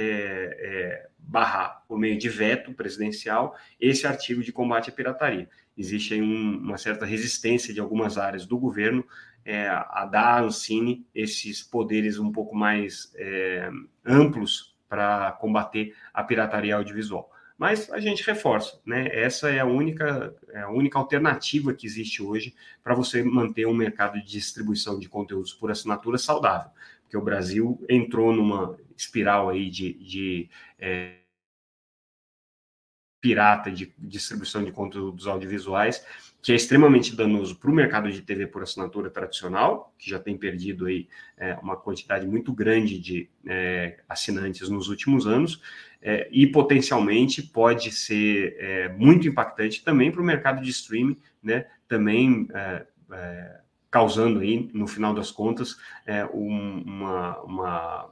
é, 0.60 1.08
barrar, 1.18 1.84
por 1.88 1.98
meio 1.98 2.16
de 2.16 2.30
veto 2.30 2.72
presidencial, 2.74 3.58
esse 3.82 4.06
artigo 4.06 4.44
de 4.44 4.52
combate 4.52 4.92
à 4.92 4.94
pirataria. 4.94 5.50
Existe 5.76 6.14
aí 6.14 6.22
um, 6.22 6.60
uma 6.60 6.78
certa 6.78 7.08
resistência 7.08 7.74
de 7.74 7.80
algumas 7.80 8.20
áreas 8.20 8.46
do 8.46 8.58
governo 8.58 9.04
é, 9.44 9.68
a 9.68 10.08
dar 10.12 10.36
à 10.36 10.42
Ancine 10.42 11.08
esses 11.16 11.64
poderes 11.64 12.20
um 12.20 12.32
pouco 12.32 12.56
mais 12.56 13.12
é, 13.16 13.68
amplos 14.06 14.77
para 14.88 15.32
combater 15.34 15.96
a 16.14 16.24
pirataria 16.24 16.76
audiovisual. 16.76 17.32
Mas 17.58 17.92
a 17.92 18.00
gente 18.00 18.24
reforça, 18.24 18.80
né? 18.86 19.10
Essa 19.12 19.50
é 19.50 19.60
a 19.60 19.66
única, 19.66 20.36
é 20.50 20.62
a 20.62 20.70
única 20.70 21.00
alternativa 21.00 21.74
que 21.74 21.88
existe 21.88 22.22
hoje 22.22 22.54
para 22.84 22.94
você 22.94 23.24
manter 23.24 23.66
um 23.66 23.74
mercado 23.74 24.20
de 24.22 24.28
distribuição 24.28 25.00
de 25.00 25.10
conteúdos 25.10 25.54
por 25.54 25.72
assinatura 25.72 26.20
saudável, 26.20 26.70
porque 27.02 27.18
o 27.18 27.22
Brasil 27.22 27.84
entrou 27.90 28.32
numa 28.32 28.78
espiral 28.96 29.50
aí 29.50 29.72
de, 29.72 29.94
de 29.94 30.50
é, 30.78 31.16
pirata 33.20 33.72
de 33.72 33.94
distribuição 33.98 34.64
de 34.64 34.72
conteúdos 34.72 35.28
audiovisuais 35.28 36.04
que 36.48 36.54
é 36.54 36.56
extremamente 36.56 37.14
danoso 37.14 37.58
para 37.58 37.70
o 37.70 37.74
mercado 37.74 38.10
de 38.10 38.22
TV 38.22 38.48
por 38.48 38.64
assinatura 38.64 39.10
tradicional, 39.10 39.94
que 39.98 40.10
já 40.10 40.18
tem 40.18 40.38
perdido 40.38 40.86
aí 40.86 41.08
é, 41.38 41.56
uma 41.56 41.76
quantidade 41.76 42.26
muito 42.26 42.54
grande 42.54 42.98
de 42.98 43.30
é, 43.46 44.00
assinantes 44.08 44.70
nos 44.70 44.88
últimos 44.88 45.28
anos, 45.28 45.62
é, 46.02 46.30
e 46.32 46.48
potencialmente 46.48 47.42
pode 47.42 47.92
ser 47.92 48.56
é, 48.60 48.88
muito 48.90 49.28
impactante 49.28 49.84
também 49.84 50.10
para 50.10 50.22
o 50.22 50.24
mercado 50.24 50.62
de 50.62 50.70
streaming, 50.70 51.18
né? 51.44 51.66
Também 51.86 52.48
é, 52.54 52.86
é, 53.12 53.60
causando 53.92 54.40
aí, 54.40 54.70
no 54.74 54.88
final 54.88 55.14
das 55.14 55.32
contas, 55.32 55.76
um, 56.34 56.82
uma, 56.86 57.42
uma, 57.42 58.10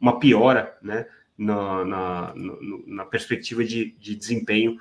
uma 0.00 0.18
piora, 0.18 0.78
né? 0.80 1.06
Na, 1.36 1.84
na, 1.84 2.34
na 2.86 3.04
perspectiva 3.04 3.64
de, 3.64 3.90
de 3.98 4.14
desempenho 4.14 4.78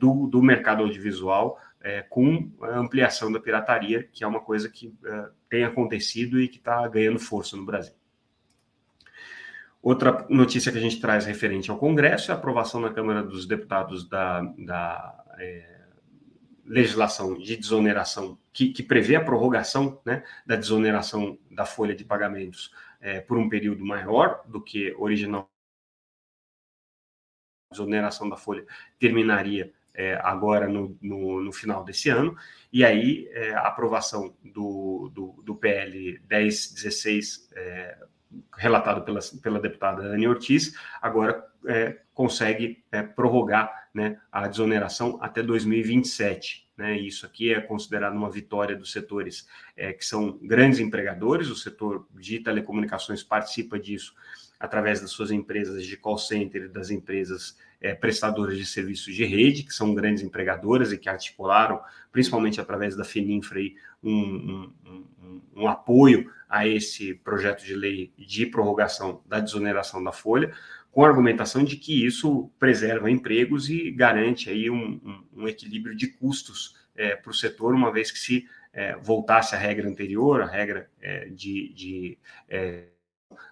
do, 0.00 0.26
do 0.26 0.42
mercado 0.42 0.82
audiovisual 0.82 1.56
é, 1.84 2.00
com 2.00 2.50
a 2.62 2.78
ampliação 2.78 3.30
da 3.30 3.38
pirataria, 3.38 4.08
que 4.10 4.24
é 4.24 4.26
uma 4.26 4.40
coisa 4.40 4.70
que 4.70 4.92
é, 5.04 5.28
tem 5.50 5.64
acontecido 5.64 6.40
e 6.40 6.48
que 6.48 6.56
está 6.56 6.88
ganhando 6.88 7.18
força 7.18 7.56
no 7.56 7.66
Brasil. 7.66 7.92
Outra 9.82 10.26
notícia 10.30 10.72
que 10.72 10.78
a 10.78 10.80
gente 10.80 10.98
traz 10.98 11.26
referente 11.26 11.70
ao 11.70 11.76
Congresso 11.76 12.30
é 12.30 12.34
a 12.34 12.38
aprovação 12.38 12.80
na 12.80 12.90
Câmara 12.90 13.22
dos 13.22 13.46
Deputados 13.46 14.08
da, 14.08 14.40
da 14.56 15.24
é, 15.38 15.82
legislação 16.64 17.38
de 17.38 17.54
desoneração, 17.54 18.38
que, 18.50 18.70
que, 18.70 18.82
prevê 18.82 19.14
a 19.16 19.22
prorrogação 19.22 20.00
né, 20.06 20.24
da 20.46 20.56
desoneração 20.56 21.38
da 21.50 21.66
folha 21.66 21.94
de 21.94 22.02
pagamentos 22.02 22.72
é, 22.98 23.20
por 23.20 23.36
um 23.36 23.46
período 23.46 23.84
maior 23.84 24.42
do 24.46 24.58
que 24.58 24.94
original. 24.96 25.50
Desoneração 27.74 28.28
da 28.28 28.36
folha 28.36 28.64
terminaria 28.98 29.72
é, 29.94 30.18
agora 30.22 30.68
no, 30.68 30.96
no, 31.00 31.40
no, 31.40 31.52
final 31.52 31.84
desse 31.84 32.08
ano, 32.08 32.36
e 32.72 32.84
aí 32.84 33.28
é, 33.32 33.54
a 33.54 33.68
aprovação 33.68 34.34
do, 34.42 35.10
do, 35.14 35.42
do 35.42 35.54
PL 35.54 36.20
1016, 36.28 37.48
é, 37.54 37.96
relatado 38.56 39.04
pela, 39.04 39.20
pela 39.40 39.60
deputada 39.60 40.02
Dani 40.02 40.26
Ortiz, 40.26 40.74
agora 41.00 41.46
é, 41.66 42.00
consegue 42.12 42.82
é, 42.90 43.02
prorrogar 43.02 43.88
né, 43.94 44.20
a 44.32 44.48
desoneração 44.48 45.18
até 45.22 45.40
2027. 45.42 46.64
Né, 46.76 46.98
isso 46.98 47.24
aqui 47.24 47.54
é 47.54 47.60
considerado 47.60 48.16
uma 48.16 48.28
vitória 48.28 48.76
dos 48.76 48.90
setores 48.90 49.46
é, 49.76 49.92
que 49.92 50.04
são 50.04 50.36
grandes 50.42 50.80
empregadores, 50.80 51.48
o 51.48 51.54
setor 51.54 52.08
de 52.10 52.40
telecomunicações 52.40 53.22
participa 53.22 53.78
disso 53.78 54.12
através 54.58 55.00
das 55.00 55.10
suas 55.10 55.30
empresas 55.30 55.84
de 55.84 55.96
call 55.96 56.18
center, 56.18 56.70
das 56.70 56.90
empresas 56.90 57.56
é, 57.80 57.94
prestadoras 57.94 58.56
de 58.56 58.64
serviços 58.64 59.14
de 59.14 59.24
rede, 59.24 59.62
que 59.62 59.74
são 59.74 59.94
grandes 59.94 60.22
empregadoras 60.22 60.90
e 60.90 60.98
que 60.98 61.08
articularam, 61.08 61.80
principalmente 62.10 62.60
através 62.60 62.96
da 62.96 63.04
FENINFRA, 63.04 63.60
um, 64.02 64.10
um, 64.10 64.72
um, 64.86 65.40
um, 65.56 65.68
apoio 65.68 66.30
a 66.48 66.66
esse 66.66 67.14
projeto 67.14 67.64
de 67.64 67.74
lei 67.74 68.12
de 68.16 68.46
prorrogação 68.46 69.22
da 69.26 69.40
desoneração 69.40 70.02
da 70.02 70.12
folha, 70.12 70.54
com 70.90 71.04
a 71.04 71.08
argumentação 71.08 71.64
de 71.64 71.76
que 71.76 72.06
isso 72.06 72.50
preserva 72.58 73.10
empregos 73.10 73.68
e 73.68 73.90
garante 73.90 74.48
aí 74.48 74.70
um, 74.70 75.18
equilíbrio 75.46 75.94
de 75.94 76.06
custos 76.06 76.76
é, 76.94 77.16
para 77.16 77.30
o 77.30 77.34
setor, 77.34 77.74
uma 77.74 77.92
vez 77.92 78.10
que 78.12 78.18
se 78.18 78.48
é, 78.72 78.96
voltasse 78.96 79.54
à 79.54 79.58
regra 79.58 79.88
anterior, 79.88 80.40
a 80.40 80.46
regra 80.46 80.88
é, 81.02 81.26
de, 81.26 81.72
de 81.74 82.18
é, 82.48 82.84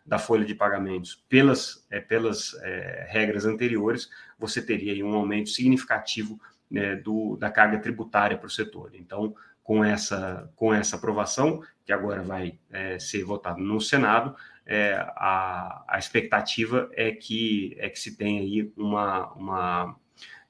da 0.04 0.18
folha 0.18 0.44
de 0.44 0.54
pagamentos 0.54 1.24
pelas, 1.28 1.86
é, 1.90 2.00
pelas 2.00 2.54
é, 2.62 3.06
regras 3.08 3.44
anteriores, 3.44 4.08
você 4.38 4.60
teria 4.60 4.92
aí 4.92 5.02
um 5.02 5.14
aumento 5.14 5.50
significativo 5.50 6.40
né, 6.70 6.96
do, 6.96 7.36
da 7.36 7.50
carga 7.50 7.78
tributária 7.78 8.36
para 8.36 8.46
o 8.46 8.50
setor. 8.50 8.92
Então, 8.94 9.34
com 9.62 9.84
essa, 9.84 10.50
com 10.56 10.74
essa 10.74 10.96
aprovação, 10.96 11.62
que 11.84 11.92
agora 11.92 12.22
vai 12.22 12.58
é, 12.70 12.98
ser 12.98 13.24
votada 13.24 13.60
no 13.60 13.80
Senado, 13.80 14.34
é, 14.64 14.94
a, 14.94 15.84
a 15.88 15.98
expectativa 15.98 16.88
é 16.94 17.10
que, 17.12 17.74
é 17.78 17.88
que 17.88 17.98
se 17.98 18.16
tenha 18.16 18.40
aí 18.40 18.72
uma, 18.76 19.32
uma, 19.32 19.96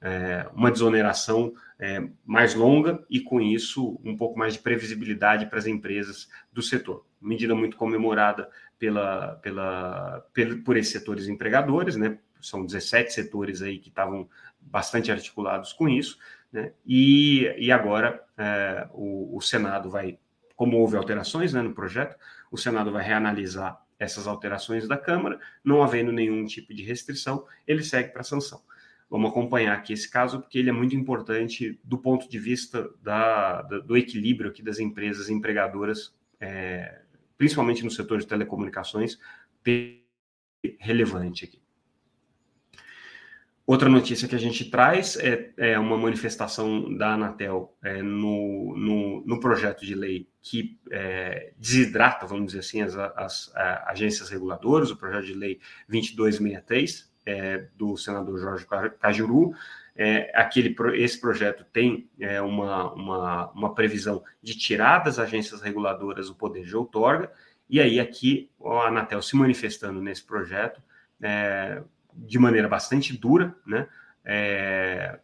é, 0.01 0.47
uma 0.53 0.71
desoneração 0.71 1.53
é, 1.79 2.07
mais 2.25 2.53
longa 2.53 3.03
e, 3.09 3.19
com 3.19 3.41
isso, 3.41 3.99
um 4.03 4.15
pouco 4.15 4.37
mais 4.37 4.53
de 4.53 4.59
previsibilidade 4.59 5.47
para 5.47 5.59
as 5.59 5.65
empresas 5.65 6.29
do 6.51 6.61
setor. 6.61 7.05
medida 7.21 7.55
muito 7.55 7.75
comemorada 7.75 8.49
pela, 8.79 9.35
pela, 9.35 10.25
por 10.65 10.77
esses 10.77 10.91
setores 10.91 11.27
empregadores, 11.27 11.95
né? 11.95 12.17
São 12.41 12.65
17 12.65 13.13
setores 13.13 13.61
aí 13.61 13.79
que 13.79 13.89
estavam 13.89 14.27
bastante 14.59 15.11
articulados 15.11 15.71
com 15.71 15.87
isso, 15.87 16.17
né? 16.51 16.71
E, 16.85 17.53
e 17.57 17.71
agora 17.71 18.23
é, 18.37 18.87
o, 18.91 19.37
o, 19.37 19.41
Senado 19.41 19.89
vai, 19.89 20.19
como 20.55 20.77
houve 20.77 20.95
alterações 20.95 21.51
né, 21.51 21.61
no 21.61 21.73
projeto, 21.73 22.15
o 22.51 22.57
Senado 22.57 22.91
vai 22.91 23.03
reanalisar 23.03 23.81
essas 23.97 24.27
alterações 24.27 24.87
da 24.87 24.97
Câmara, 24.97 25.39
não 25.63 25.81
havendo 25.81 26.11
nenhum 26.11 26.45
tipo 26.45 26.73
de 26.73 26.83
restrição, 26.83 27.45
ele 27.65 27.83
segue 27.83 28.09
para 28.09 28.23
sanção. 28.23 28.61
Vamos 29.09 29.31
acompanhar 29.31 29.77
aqui 29.77 29.93
esse 29.93 30.09
caso, 30.09 30.39
porque 30.39 30.57
ele 30.57 30.69
é 30.69 30.73
muito 30.73 30.95
importante 30.95 31.79
do 31.83 31.97
ponto 31.97 32.29
de 32.29 32.39
vista 32.39 32.89
da, 33.01 33.61
da, 33.61 33.79
do 33.79 33.95
equilíbrio 33.95 34.49
aqui 34.49 34.61
das 34.61 34.79
empresas 34.79 35.29
empregadoras, 35.29 36.13
é, 36.39 37.01
principalmente 37.43 37.83
no 37.83 37.91
setor 37.91 38.19
de 38.19 38.25
telecomunicações, 38.25 39.19
relevante 40.79 41.43
aqui. 41.43 41.61
Outra 43.65 43.89
notícia 43.89 44.29
que 44.29 44.35
a 44.35 44.39
gente 44.39 44.69
traz 44.69 45.17
é, 45.17 45.51
é 45.57 45.77
uma 45.77 45.97
manifestação 45.97 46.95
da 46.97 47.15
Anatel 47.15 47.77
é, 47.83 48.01
no, 48.01 48.73
no, 48.77 49.25
no, 49.25 49.39
projeto 49.41 49.85
de 49.85 49.93
lei 49.93 50.29
que 50.41 50.79
é, 50.89 51.51
desidrata, 51.57 52.25
vamos 52.25 52.47
dizer 52.47 52.59
assim, 52.59 52.81
as, 52.81 52.95
as 52.95 53.51
agências 53.87 54.29
reguladoras, 54.29 54.89
o 54.89 54.95
projeto 54.95 55.25
de 55.25 55.33
lei 55.33 55.59
2263, 55.89 57.11
é, 57.25 57.67
do 57.75 57.97
senador 57.97 58.39
Jorge 58.39 58.65
Cajuru. 59.01 59.53
É, 59.95 60.31
aquele, 60.33 60.75
esse 60.95 61.21
projeto 61.21 61.63
tem 61.71 62.09
é, 62.19 62.41
uma, 62.41 62.91
uma, 62.93 63.51
uma, 63.51 63.75
previsão 63.75 64.23
de 64.41 64.57
tirar 64.57 64.99
das 65.03 65.19
agências 65.19 65.61
reguladoras 65.61 66.29
o 66.29 66.35
poder 66.35 66.65
de 66.65 66.75
outorga, 66.75 67.31
e 67.69 67.79
aí 67.79 67.99
aqui 67.99 68.49
a 68.63 68.87
Anatel 68.87 69.21
se 69.21 69.35
manifestando 69.35 70.01
nesse 70.01 70.23
projeto 70.23 70.81
é, 71.21 71.83
de 72.13 72.39
maneira 72.39 72.67
bastante 72.67 73.15
dura, 73.15 73.55
né, 73.65 73.87
é, 74.25 75.19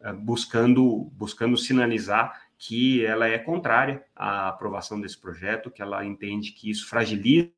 é, 0.00 0.12
buscando, 0.14 1.10
buscando 1.12 1.56
sinalizar 1.56 2.40
que 2.56 3.04
ela 3.04 3.26
é 3.26 3.38
contrária 3.38 4.04
à 4.14 4.48
aprovação 4.48 5.00
desse 5.00 5.18
projeto, 5.18 5.70
que 5.70 5.80
ela 5.80 6.04
entende 6.04 6.52
que 6.52 6.70
isso 6.70 6.88
fragiliza 6.88 7.50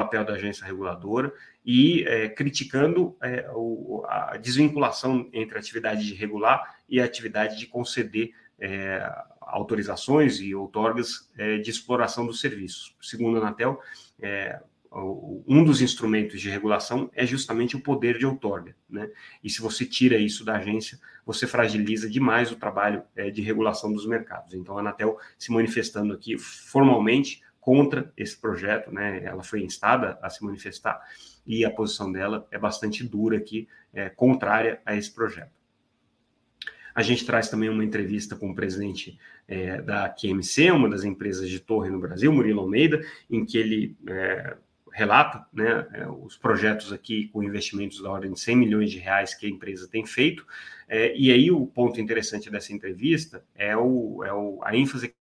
papel 0.00 0.24
da 0.24 0.32
agência 0.32 0.64
reguladora 0.64 1.32
e 1.64 2.04
é, 2.04 2.28
criticando 2.28 3.16
é, 3.22 3.50
o, 3.54 4.02
a 4.08 4.36
desvinculação 4.38 5.28
entre 5.32 5.56
a 5.56 5.60
atividade 5.60 6.06
de 6.06 6.14
regular 6.14 6.76
e 6.88 7.00
a 7.00 7.04
atividade 7.04 7.58
de 7.58 7.66
conceder 7.66 8.30
é, 8.58 9.06
autorizações 9.40 10.40
e 10.40 10.54
outorgas 10.54 11.30
é, 11.36 11.58
de 11.58 11.70
exploração 11.70 12.26
dos 12.26 12.40
serviços. 12.40 12.96
Segundo 13.00 13.36
a 13.36 13.40
Anatel, 13.40 13.78
é, 14.20 14.60
um 14.92 15.62
dos 15.62 15.80
instrumentos 15.80 16.40
de 16.40 16.50
regulação 16.50 17.10
é 17.14 17.24
justamente 17.24 17.76
o 17.76 17.80
poder 17.80 18.18
de 18.18 18.26
outorga, 18.26 18.74
né? 18.88 19.08
E 19.42 19.48
se 19.48 19.60
você 19.60 19.86
tira 19.86 20.18
isso 20.18 20.44
da 20.44 20.56
agência, 20.56 20.98
você 21.24 21.46
fragiliza 21.46 22.10
demais 22.10 22.50
o 22.50 22.56
trabalho 22.56 23.04
é, 23.14 23.30
de 23.30 23.40
regulação 23.40 23.92
dos 23.92 24.04
mercados. 24.04 24.52
Então, 24.52 24.76
a 24.76 24.80
Anatel 24.80 25.16
se 25.38 25.52
manifestando 25.52 26.12
aqui 26.12 26.36
formalmente 26.36 27.40
contra 27.60 28.12
esse 28.16 28.40
projeto, 28.40 28.90
né? 28.90 29.22
Ela 29.24 29.42
foi 29.42 29.62
instada 29.62 30.18
a 30.22 30.30
se 30.30 30.42
manifestar 30.44 31.00
e 31.46 31.64
a 31.64 31.70
posição 31.70 32.10
dela 32.10 32.46
é 32.50 32.58
bastante 32.58 33.04
dura 33.04 33.36
aqui, 33.36 33.68
é, 33.92 34.08
contrária 34.08 34.80
a 34.84 34.96
esse 34.96 35.12
projeto. 35.12 35.52
A 36.94 37.02
gente 37.02 37.24
traz 37.24 37.48
também 37.48 37.68
uma 37.68 37.84
entrevista 37.84 38.34
com 38.34 38.50
o 38.50 38.54
presidente 38.54 39.18
é, 39.46 39.80
da 39.80 40.08
QMC, 40.08 40.70
uma 40.70 40.88
das 40.88 41.04
empresas 41.04 41.48
de 41.48 41.60
torre 41.60 41.90
no 41.90 42.00
Brasil, 42.00 42.32
Murilo 42.32 42.60
Almeida, 42.60 43.00
em 43.30 43.44
que 43.44 43.58
ele 43.58 43.96
é, 44.08 44.56
relata 44.92 45.46
né, 45.52 45.86
é, 45.92 46.08
os 46.08 46.36
projetos 46.36 46.92
aqui 46.92 47.28
com 47.28 47.42
investimentos 47.42 48.02
da 48.02 48.10
ordem 48.10 48.32
de 48.32 48.40
100 48.40 48.56
milhões 48.56 48.90
de 48.90 48.98
reais 48.98 49.34
que 49.34 49.46
a 49.46 49.48
empresa 49.48 49.88
tem 49.88 50.04
feito. 50.04 50.44
É, 50.88 51.16
e 51.16 51.30
aí 51.30 51.50
o 51.50 51.66
ponto 51.66 52.00
interessante 52.00 52.50
dessa 52.50 52.72
entrevista 52.72 53.44
é, 53.54 53.76
o, 53.76 54.24
é 54.24 54.32
o, 54.32 54.60
a 54.62 54.76
ênfase 54.76 55.14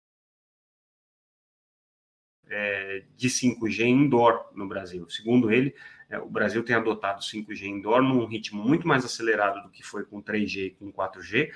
é, 2.49 3.03
de 3.15 3.29
5G 3.29 3.85
indoor 3.85 4.49
no 4.55 4.67
Brasil. 4.67 5.09
Segundo 5.09 5.51
ele, 5.51 5.73
é, 6.09 6.17
o 6.19 6.29
Brasil 6.29 6.63
tem 6.63 6.75
adotado 6.75 7.21
5G 7.21 7.63
indoor 7.63 8.01
num 8.01 8.25
ritmo 8.25 8.63
muito 8.63 8.87
mais 8.87 9.03
acelerado 9.03 9.61
do 9.63 9.69
que 9.69 9.83
foi 9.83 10.05
com 10.05 10.21
3G 10.21 10.57
e 10.67 10.69
com 10.71 10.91
4G. 10.91 11.51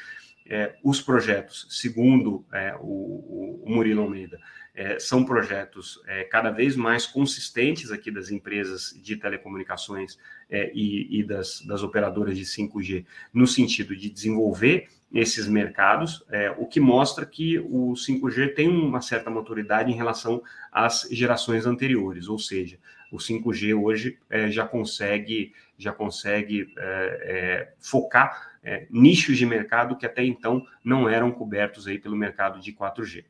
É, 0.45 0.75
os 0.83 0.99
projetos, 0.99 1.67
segundo 1.69 2.45
é, 2.51 2.75
o, 2.79 3.61
o, 3.63 3.69
Murilo 3.69 4.01
Almeida, 4.01 4.39
é, 4.73 4.99
são 4.99 5.25
projetos 5.25 6.01
é, 6.07 6.23
cada 6.23 6.49
vez 6.49 6.75
mais 6.75 7.05
consistentes 7.05 7.91
aqui 7.91 8.09
das 8.09 8.31
empresas 8.31 8.97
de 9.01 9.17
telecomunicações 9.17 10.17
é, 10.49 10.71
e, 10.73 11.19
e 11.19 11.23
das, 11.23 11.61
das, 11.61 11.83
operadoras 11.83 12.37
de 12.37 12.45
5G, 12.45 13.05
no 13.33 13.45
sentido 13.45 13.95
de 13.95 14.09
desenvolver 14.09 14.87
esses 15.13 15.47
mercados, 15.47 16.23
é, 16.29 16.51
o 16.51 16.65
que 16.65 16.79
mostra 16.79 17.25
que 17.25 17.59
o 17.59 17.93
5G 17.93 18.53
tem 18.53 18.69
uma 18.69 19.01
certa 19.01 19.29
maturidade 19.29 19.91
em 19.91 19.95
relação 19.95 20.41
às 20.71 21.07
gerações 21.11 21.65
anteriores, 21.65 22.29
ou 22.29 22.39
seja, 22.39 22.79
o 23.11 23.17
5G 23.17 23.77
hoje 23.77 24.17
é, 24.29 24.49
já 24.49 24.65
consegue, 24.65 25.53
já 25.77 25.91
consegue 25.91 26.73
é, 26.77 27.73
focar 27.77 28.49
nichos 28.91 29.39
de 29.39 29.45
mercado 29.45 29.97
que 29.97 30.05
até 30.05 30.23
então 30.23 30.63
não 30.83 31.09
eram 31.09 31.31
cobertos 31.31 31.87
aí 31.87 31.97
pelo 31.97 32.15
mercado 32.15 32.61
de 32.61 32.71
4G. 32.71 33.25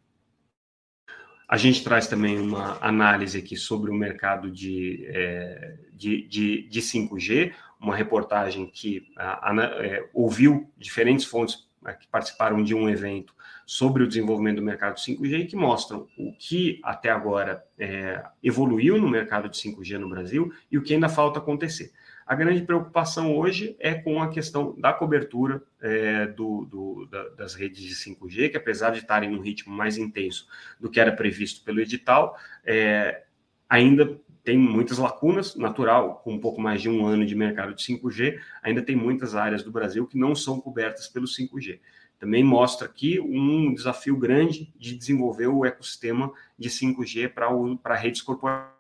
A 1.52 1.58
gente 1.58 1.84
traz 1.84 2.08
também 2.08 2.40
uma 2.40 2.78
análise 2.80 3.38
aqui 3.38 3.58
sobre 3.58 3.92
o 3.92 3.94
mercado 3.94 4.50
de, 4.50 5.06
é, 5.10 5.76
de, 5.92 6.26
de, 6.26 6.70
de, 6.70 6.82
5G, 6.82 7.52
uma 7.78 7.94
reportagem 7.94 8.66
que 8.68 9.06
a, 9.18 9.52
a, 9.52 9.64
é, 9.84 10.10
ouviu 10.14 10.72
diferentes 10.78 11.26
fontes 11.26 11.68
né, 11.82 11.92
que 11.92 12.08
participaram 12.08 12.64
de 12.64 12.74
um 12.74 12.88
evento 12.88 13.36
sobre 13.66 14.02
o 14.02 14.08
desenvolvimento 14.08 14.56
do 14.56 14.62
mercado 14.62 14.96
de 14.96 15.02
5G 15.02 15.42
e 15.42 15.46
que 15.46 15.58
mostram 15.58 16.08
o 16.18 16.34
que 16.40 16.80
até 16.86 17.10
agora 17.10 17.62
é, 17.78 18.24
evoluiu 18.42 18.98
no 18.98 19.10
mercado 19.10 19.50
de 19.50 19.58
5G 19.58 19.98
no 19.98 20.08
Brasil 20.08 20.54
e 20.72 20.78
o 20.78 20.82
que 20.82 20.94
ainda 20.94 21.10
falta 21.10 21.40
acontecer. 21.40 21.92
A 22.32 22.36
grande 22.36 22.62
preocupação 22.62 23.36
hoje 23.38 23.76
é 23.78 23.94
com 23.94 24.22
a 24.22 24.30
questão 24.30 24.74
da 24.80 24.94
cobertura 24.94 25.62
é, 25.82 26.28
do, 26.28 26.64
do, 26.64 27.06
da, 27.08 27.28
das 27.32 27.54
redes 27.54 27.84
de 27.84 27.94
5G, 27.94 28.50
que 28.50 28.56
apesar 28.56 28.92
de 28.92 29.00
estarem 29.00 29.30
num 29.30 29.42
ritmo 29.42 29.76
mais 29.76 29.98
intenso 29.98 30.48
do 30.80 30.90
que 30.90 31.02
era 31.02 31.12
previsto 31.12 31.62
pelo 31.66 31.82
edital, 31.82 32.38
é, 32.64 33.26
ainda 33.68 34.18
tem 34.46 34.58
muitas 34.58 34.98
lacunas, 34.98 35.58
natural, 35.58 36.22
com 36.24 36.36
um 36.36 36.40
pouco 36.40 36.62
mais 36.62 36.82
de 36.82 36.88
um 36.88 37.06
ano 37.06 37.26
de 37.26 37.36
mercado 37.36 37.74
de 37.74 37.84
5G, 37.84 38.40
ainda 38.64 38.82
tem 38.82 38.96
muitas 38.96 39.36
áreas 39.36 39.62
do 39.62 39.70
Brasil 39.70 40.08
que 40.08 40.18
não 40.18 40.34
são 40.34 40.62
cobertas 40.62 41.10
pelo 41.10 41.26
5G. 41.26 41.82
Também 42.18 42.46
mostra 42.46 42.88
aqui 42.88 43.20
um 43.20 43.74
desafio 43.74 44.16
grande 44.16 44.74
de 44.78 44.96
desenvolver 44.98 45.48
o 45.48 45.66
ecossistema 45.66 46.32
de 46.58 46.70
5G 46.70 47.28
para 47.84 47.96
redes 47.96 48.22
corporativas, 48.22 48.72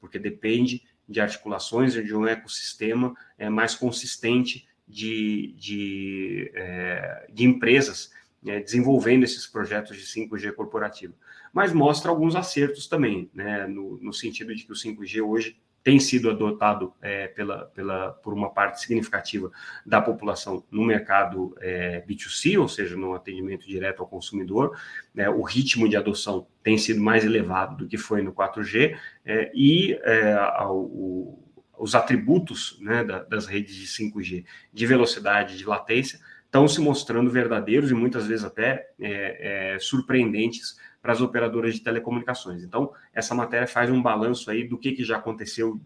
porque 0.00 0.18
depende 0.18 0.82
de 1.08 1.20
articulações 1.20 1.92
de 1.92 2.14
um 2.14 2.26
ecossistema 2.26 3.14
é, 3.38 3.48
mais 3.48 3.74
consistente 3.74 4.66
de, 4.86 5.54
de, 5.56 6.50
é, 6.54 7.26
de 7.32 7.44
empresas 7.44 8.10
é, 8.46 8.60
desenvolvendo 8.60 9.24
esses 9.24 9.46
projetos 9.46 9.96
de 9.96 10.04
5G 10.04 10.52
corporativo. 10.52 11.14
Mas 11.52 11.72
mostra 11.72 12.10
alguns 12.10 12.34
acertos 12.34 12.86
também, 12.86 13.30
né, 13.32 13.66
no, 13.66 13.98
no 13.98 14.12
sentido 14.12 14.54
de 14.54 14.64
que 14.64 14.72
o 14.72 14.76
5G 14.76 15.22
hoje 15.22 15.56
tem 15.84 16.00
sido 16.00 16.30
adotado 16.30 16.94
é, 17.02 17.28
pela, 17.28 17.66
pela, 17.66 18.12
por 18.12 18.32
uma 18.32 18.48
parte 18.48 18.80
significativa 18.80 19.52
da 19.84 20.00
população 20.00 20.64
no 20.70 20.82
mercado 20.82 21.54
é, 21.60 22.02
B2C, 22.08 22.58
ou 22.58 22.66
seja, 22.66 22.96
no 22.96 23.14
atendimento 23.14 23.68
direto 23.68 24.00
ao 24.00 24.08
consumidor. 24.08 24.76
Né, 25.14 25.28
o 25.28 25.42
ritmo 25.42 25.86
de 25.86 25.94
adoção 25.94 26.46
tem 26.62 26.78
sido 26.78 27.02
mais 27.02 27.22
elevado 27.22 27.76
do 27.76 27.86
que 27.86 27.98
foi 27.98 28.22
no 28.22 28.32
4G, 28.32 28.96
é, 29.26 29.52
e 29.54 29.92
é, 30.02 30.34
o, 30.64 31.38
os 31.78 31.94
atributos 31.94 32.78
né, 32.80 33.04
da, 33.04 33.22
das 33.22 33.46
redes 33.46 33.74
de 33.76 33.86
5G, 33.86 34.46
de 34.72 34.86
velocidade, 34.86 35.58
de 35.58 35.66
latência, 35.66 36.18
estão 36.46 36.66
se 36.66 36.80
mostrando 36.80 37.30
verdadeiros 37.30 37.90
e 37.90 37.94
muitas 37.94 38.26
vezes 38.26 38.44
até 38.44 38.88
é, 38.98 39.74
é, 39.74 39.78
surpreendentes 39.78 40.78
para 41.04 41.12
as 41.12 41.20
operadoras 41.20 41.74
de 41.74 41.80
telecomunicações. 41.80 42.64
Então, 42.64 42.90
essa 43.12 43.34
matéria 43.34 43.66
faz 43.66 43.90
um 43.90 44.00
balanço 44.00 44.50
aí 44.50 44.66
do 44.66 44.78
que, 44.78 44.92
que 44.92 45.04
já 45.04 45.18
aconteceu 45.18 45.78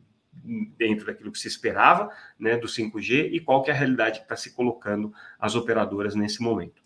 dentro 0.78 1.07
daquilo 1.07 1.33
que 1.33 1.38
se 1.40 1.48
esperava, 1.48 2.09
né, 2.38 2.57
do 2.57 2.68
5G 2.68 3.31
e 3.33 3.40
qual 3.40 3.64
que 3.64 3.68
é 3.68 3.74
a 3.74 3.76
realidade 3.76 4.20
que 4.20 4.26
está 4.26 4.37
se 4.37 4.54
colocando 4.54 5.12
as 5.37 5.57
operadoras 5.57 6.14
nesse 6.14 6.40
momento. 6.40 6.81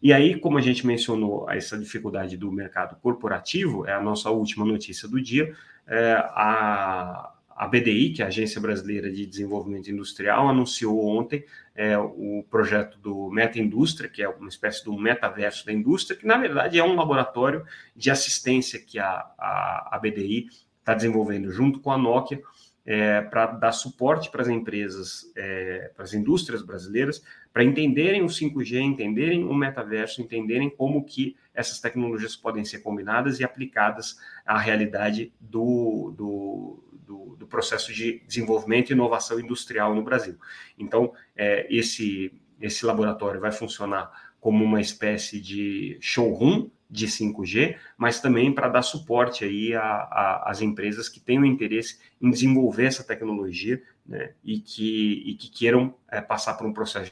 E 0.00 0.12
aí, 0.12 0.38
como 0.38 0.56
a 0.56 0.60
gente 0.60 0.86
mencionou 0.86 1.50
essa 1.50 1.76
dificuldade 1.76 2.36
do 2.36 2.52
mercado 2.52 2.94
corporativo, 3.00 3.84
é 3.88 3.92
a 3.92 4.00
nossa 4.00 4.30
última 4.30 4.64
notícia 4.64 5.08
do 5.08 5.20
dia, 5.20 5.52
é, 5.84 6.12
a, 6.12 7.33
a 7.64 7.68
BDI, 7.68 8.10
que 8.10 8.20
é 8.22 8.26
a 8.26 8.28
Agência 8.28 8.60
Brasileira 8.60 9.10
de 9.10 9.24
Desenvolvimento 9.24 9.90
Industrial, 9.90 10.46
anunciou 10.48 11.02
ontem 11.06 11.44
é, 11.74 11.96
o 11.96 12.44
projeto 12.50 12.98
do 12.98 13.30
Meta 13.30 13.58
Indústria, 13.58 14.08
que 14.08 14.22
é 14.22 14.28
uma 14.28 14.48
espécie 14.48 14.84
do 14.84 14.96
metaverso 14.98 15.64
da 15.64 15.72
indústria, 15.72 16.18
que 16.18 16.26
na 16.26 16.36
verdade 16.36 16.78
é 16.78 16.84
um 16.84 16.94
laboratório 16.94 17.64
de 17.96 18.10
assistência 18.10 18.78
que 18.78 18.98
a, 18.98 19.24
a, 19.38 19.88
a 19.92 19.98
BDI 19.98 20.48
está 20.78 20.92
desenvolvendo 20.94 21.50
junto 21.50 21.80
com 21.80 21.90
a 21.90 21.96
Nokia 21.96 22.42
é, 22.84 23.22
para 23.22 23.46
dar 23.46 23.72
suporte 23.72 24.30
para 24.30 24.42
as 24.42 24.48
empresas, 24.48 25.32
é, 25.34 25.90
para 25.96 26.04
as 26.04 26.12
indústrias 26.12 26.60
brasileiras, 26.60 27.24
para 27.50 27.64
entenderem 27.64 28.22
o 28.22 28.26
5G, 28.26 28.78
entenderem 28.80 29.44
o 29.44 29.54
metaverso, 29.54 30.20
entenderem 30.20 30.68
como 30.68 31.02
que 31.02 31.34
essas 31.54 31.80
tecnologias 31.80 32.36
podem 32.36 32.64
ser 32.64 32.80
combinadas 32.80 33.40
e 33.40 33.44
aplicadas 33.44 34.18
à 34.44 34.58
realidade 34.58 35.32
do, 35.40 36.12
do, 36.14 36.83
do, 37.06 37.36
do 37.36 37.46
processo 37.46 37.92
de 37.92 38.22
desenvolvimento 38.26 38.90
e 38.90 38.92
inovação 38.92 39.38
industrial 39.38 39.94
no 39.94 40.02
Brasil. 40.02 40.36
Então, 40.78 41.12
é, 41.36 41.66
esse, 41.70 42.32
esse 42.60 42.84
laboratório 42.84 43.40
vai 43.40 43.52
funcionar 43.52 44.10
como 44.40 44.64
uma 44.64 44.80
espécie 44.80 45.40
de 45.40 45.96
showroom 46.00 46.70
de 46.90 47.06
5G, 47.06 47.76
mas 47.96 48.20
também 48.20 48.52
para 48.52 48.68
dar 48.68 48.82
suporte 48.82 49.44
aí 49.44 49.72
às 49.74 50.60
empresas 50.60 51.08
que 51.08 51.18
tenham 51.18 51.44
interesse 51.44 51.98
em 52.20 52.30
desenvolver 52.30 52.84
essa 52.84 53.02
tecnologia 53.02 53.82
né, 54.06 54.34
e, 54.44 54.60
que, 54.60 55.22
e 55.26 55.34
que 55.34 55.50
queiram 55.50 55.94
é, 56.10 56.20
passar 56.20 56.54
por 56.54 56.66
um 56.66 56.72
processo 56.72 57.10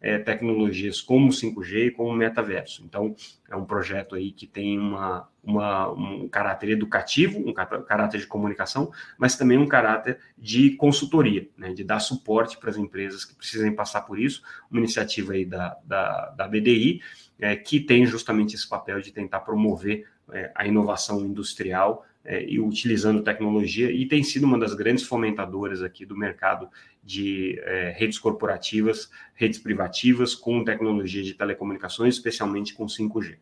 é, 0.00 0.18
tecnologias 0.18 1.00
como 1.00 1.30
5G 1.30 1.86
e 1.86 1.90
como 1.90 2.12
metaverso. 2.12 2.84
Então, 2.84 3.14
é 3.48 3.56
um 3.56 3.64
projeto 3.64 4.14
aí 4.14 4.30
que 4.30 4.46
tem 4.46 4.78
uma, 4.78 5.28
uma, 5.42 5.90
um 5.90 6.28
caráter 6.28 6.70
educativo, 6.70 7.38
um 7.38 7.52
caráter 7.52 8.20
de 8.20 8.26
comunicação, 8.26 8.92
mas 9.16 9.36
também 9.36 9.58
um 9.58 9.66
caráter 9.66 10.18
de 10.36 10.70
consultoria, 10.76 11.48
né, 11.56 11.72
de 11.72 11.82
dar 11.82 11.98
suporte 11.98 12.58
para 12.58 12.70
as 12.70 12.76
empresas 12.76 13.24
que 13.24 13.34
precisem 13.34 13.74
passar 13.74 14.02
por 14.02 14.18
isso, 14.18 14.42
uma 14.70 14.80
iniciativa 14.80 15.32
aí 15.32 15.44
da, 15.44 15.76
da, 15.84 16.30
da 16.30 16.48
BDI, 16.48 17.00
é, 17.38 17.56
que 17.56 17.80
tem 17.80 18.06
justamente 18.06 18.54
esse 18.54 18.68
papel 18.68 19.00
de 19.00 19.12
tentar 19.12 19.40
promover 19.40 20.06
é, 20.32 20.52
a 20.54 20.66
inovação 20.66 21.24
industrial 21.24 22.04
é, 22.28 22.44
e 22.44 22.60
utilizando 22.60 23.22
tecnologia, 23.22 23.90
e 23.90 24.06
tem 24.06 24.22
sido 24.22 24.44
uma 24.44 24.58
das 24.58 24.74
grandes 24.74 25.02
fomentadoras 25.02 25.82
aqui 25.82 26.04
do 26.04 26.14
mercado 26.14 26.68
de 27.02 27.58
é, 27.64 27.94
redes 27.96 28.18
corporativas, 28.18 29.10
redes 29.34 29.58
privativas 29.58 30.34
com 30.34 30.62
tecnologia 30.62 31.22
de 31.22 31.32
telecomunicações, 31.32 32.16
especialmente 32.16 32.74
com 32.74 32.84
5G. 32.84 33.38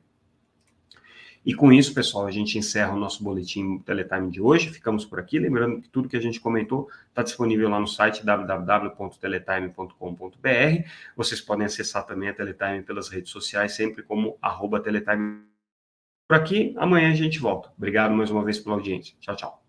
E 1.45 1.53
com 1.53 1.73
isso, 1.73 1.93
pessoal, 1.93 2.29
a 2.29 2.31
gente 2.31 2.57
encerra 2.57 2.95
o 2.95 2.99
nosso 2.99 3.25
boletim 3.25 3.81
Teletime 3.81 4.31
de 4.31 4.41
hoje. 4.41 4.71
Ficamos 4.71 5.05
por 5.05 5.19
aqui. 5.21 5.39
Lembrando 5.39 5.81
que 5.81 5.89
tudo 5.89 6.09
que 6.09 6.17
a 6.17 6.21
gente 6.21 6.41
comentou 6.41 6.89
está 7.09 7.23
disponível 7.23 7.69
lá 7.69 7.79
no 7.79 7.87
site 7.87 8.25
www.teletime.com.br. 8.25 10.89
Vocês 11.17 11.41
podem 11.41 11.67
acessar 11.67 12.05
também 12.05 12.29
a 12.29 12.35
Teletime 12.35 12.83
pelas 12.83 13.09
redes 13.09 13.31
sociais, 13.31 13.75
sempre 13.75 14.03
como 14.03 14.37
arroba 14.43 14.81
Teletime. 14.81 15.56
Por 16.29 16.37
aqui, 16.37 16.75
amanhã 16.77 17.13
a 17.13 17.15
gente 17.15 17.39
volta. 17.39 17.71
Obrigado 17.77 18.13
mais 18.13 18.31
uma 18.31 18.45
vez 18.45 18.59
pela 18.59 18.75
audiência. 18.75 19.15
Tchau, 19.21 19.37
tchau. 19.37 19.63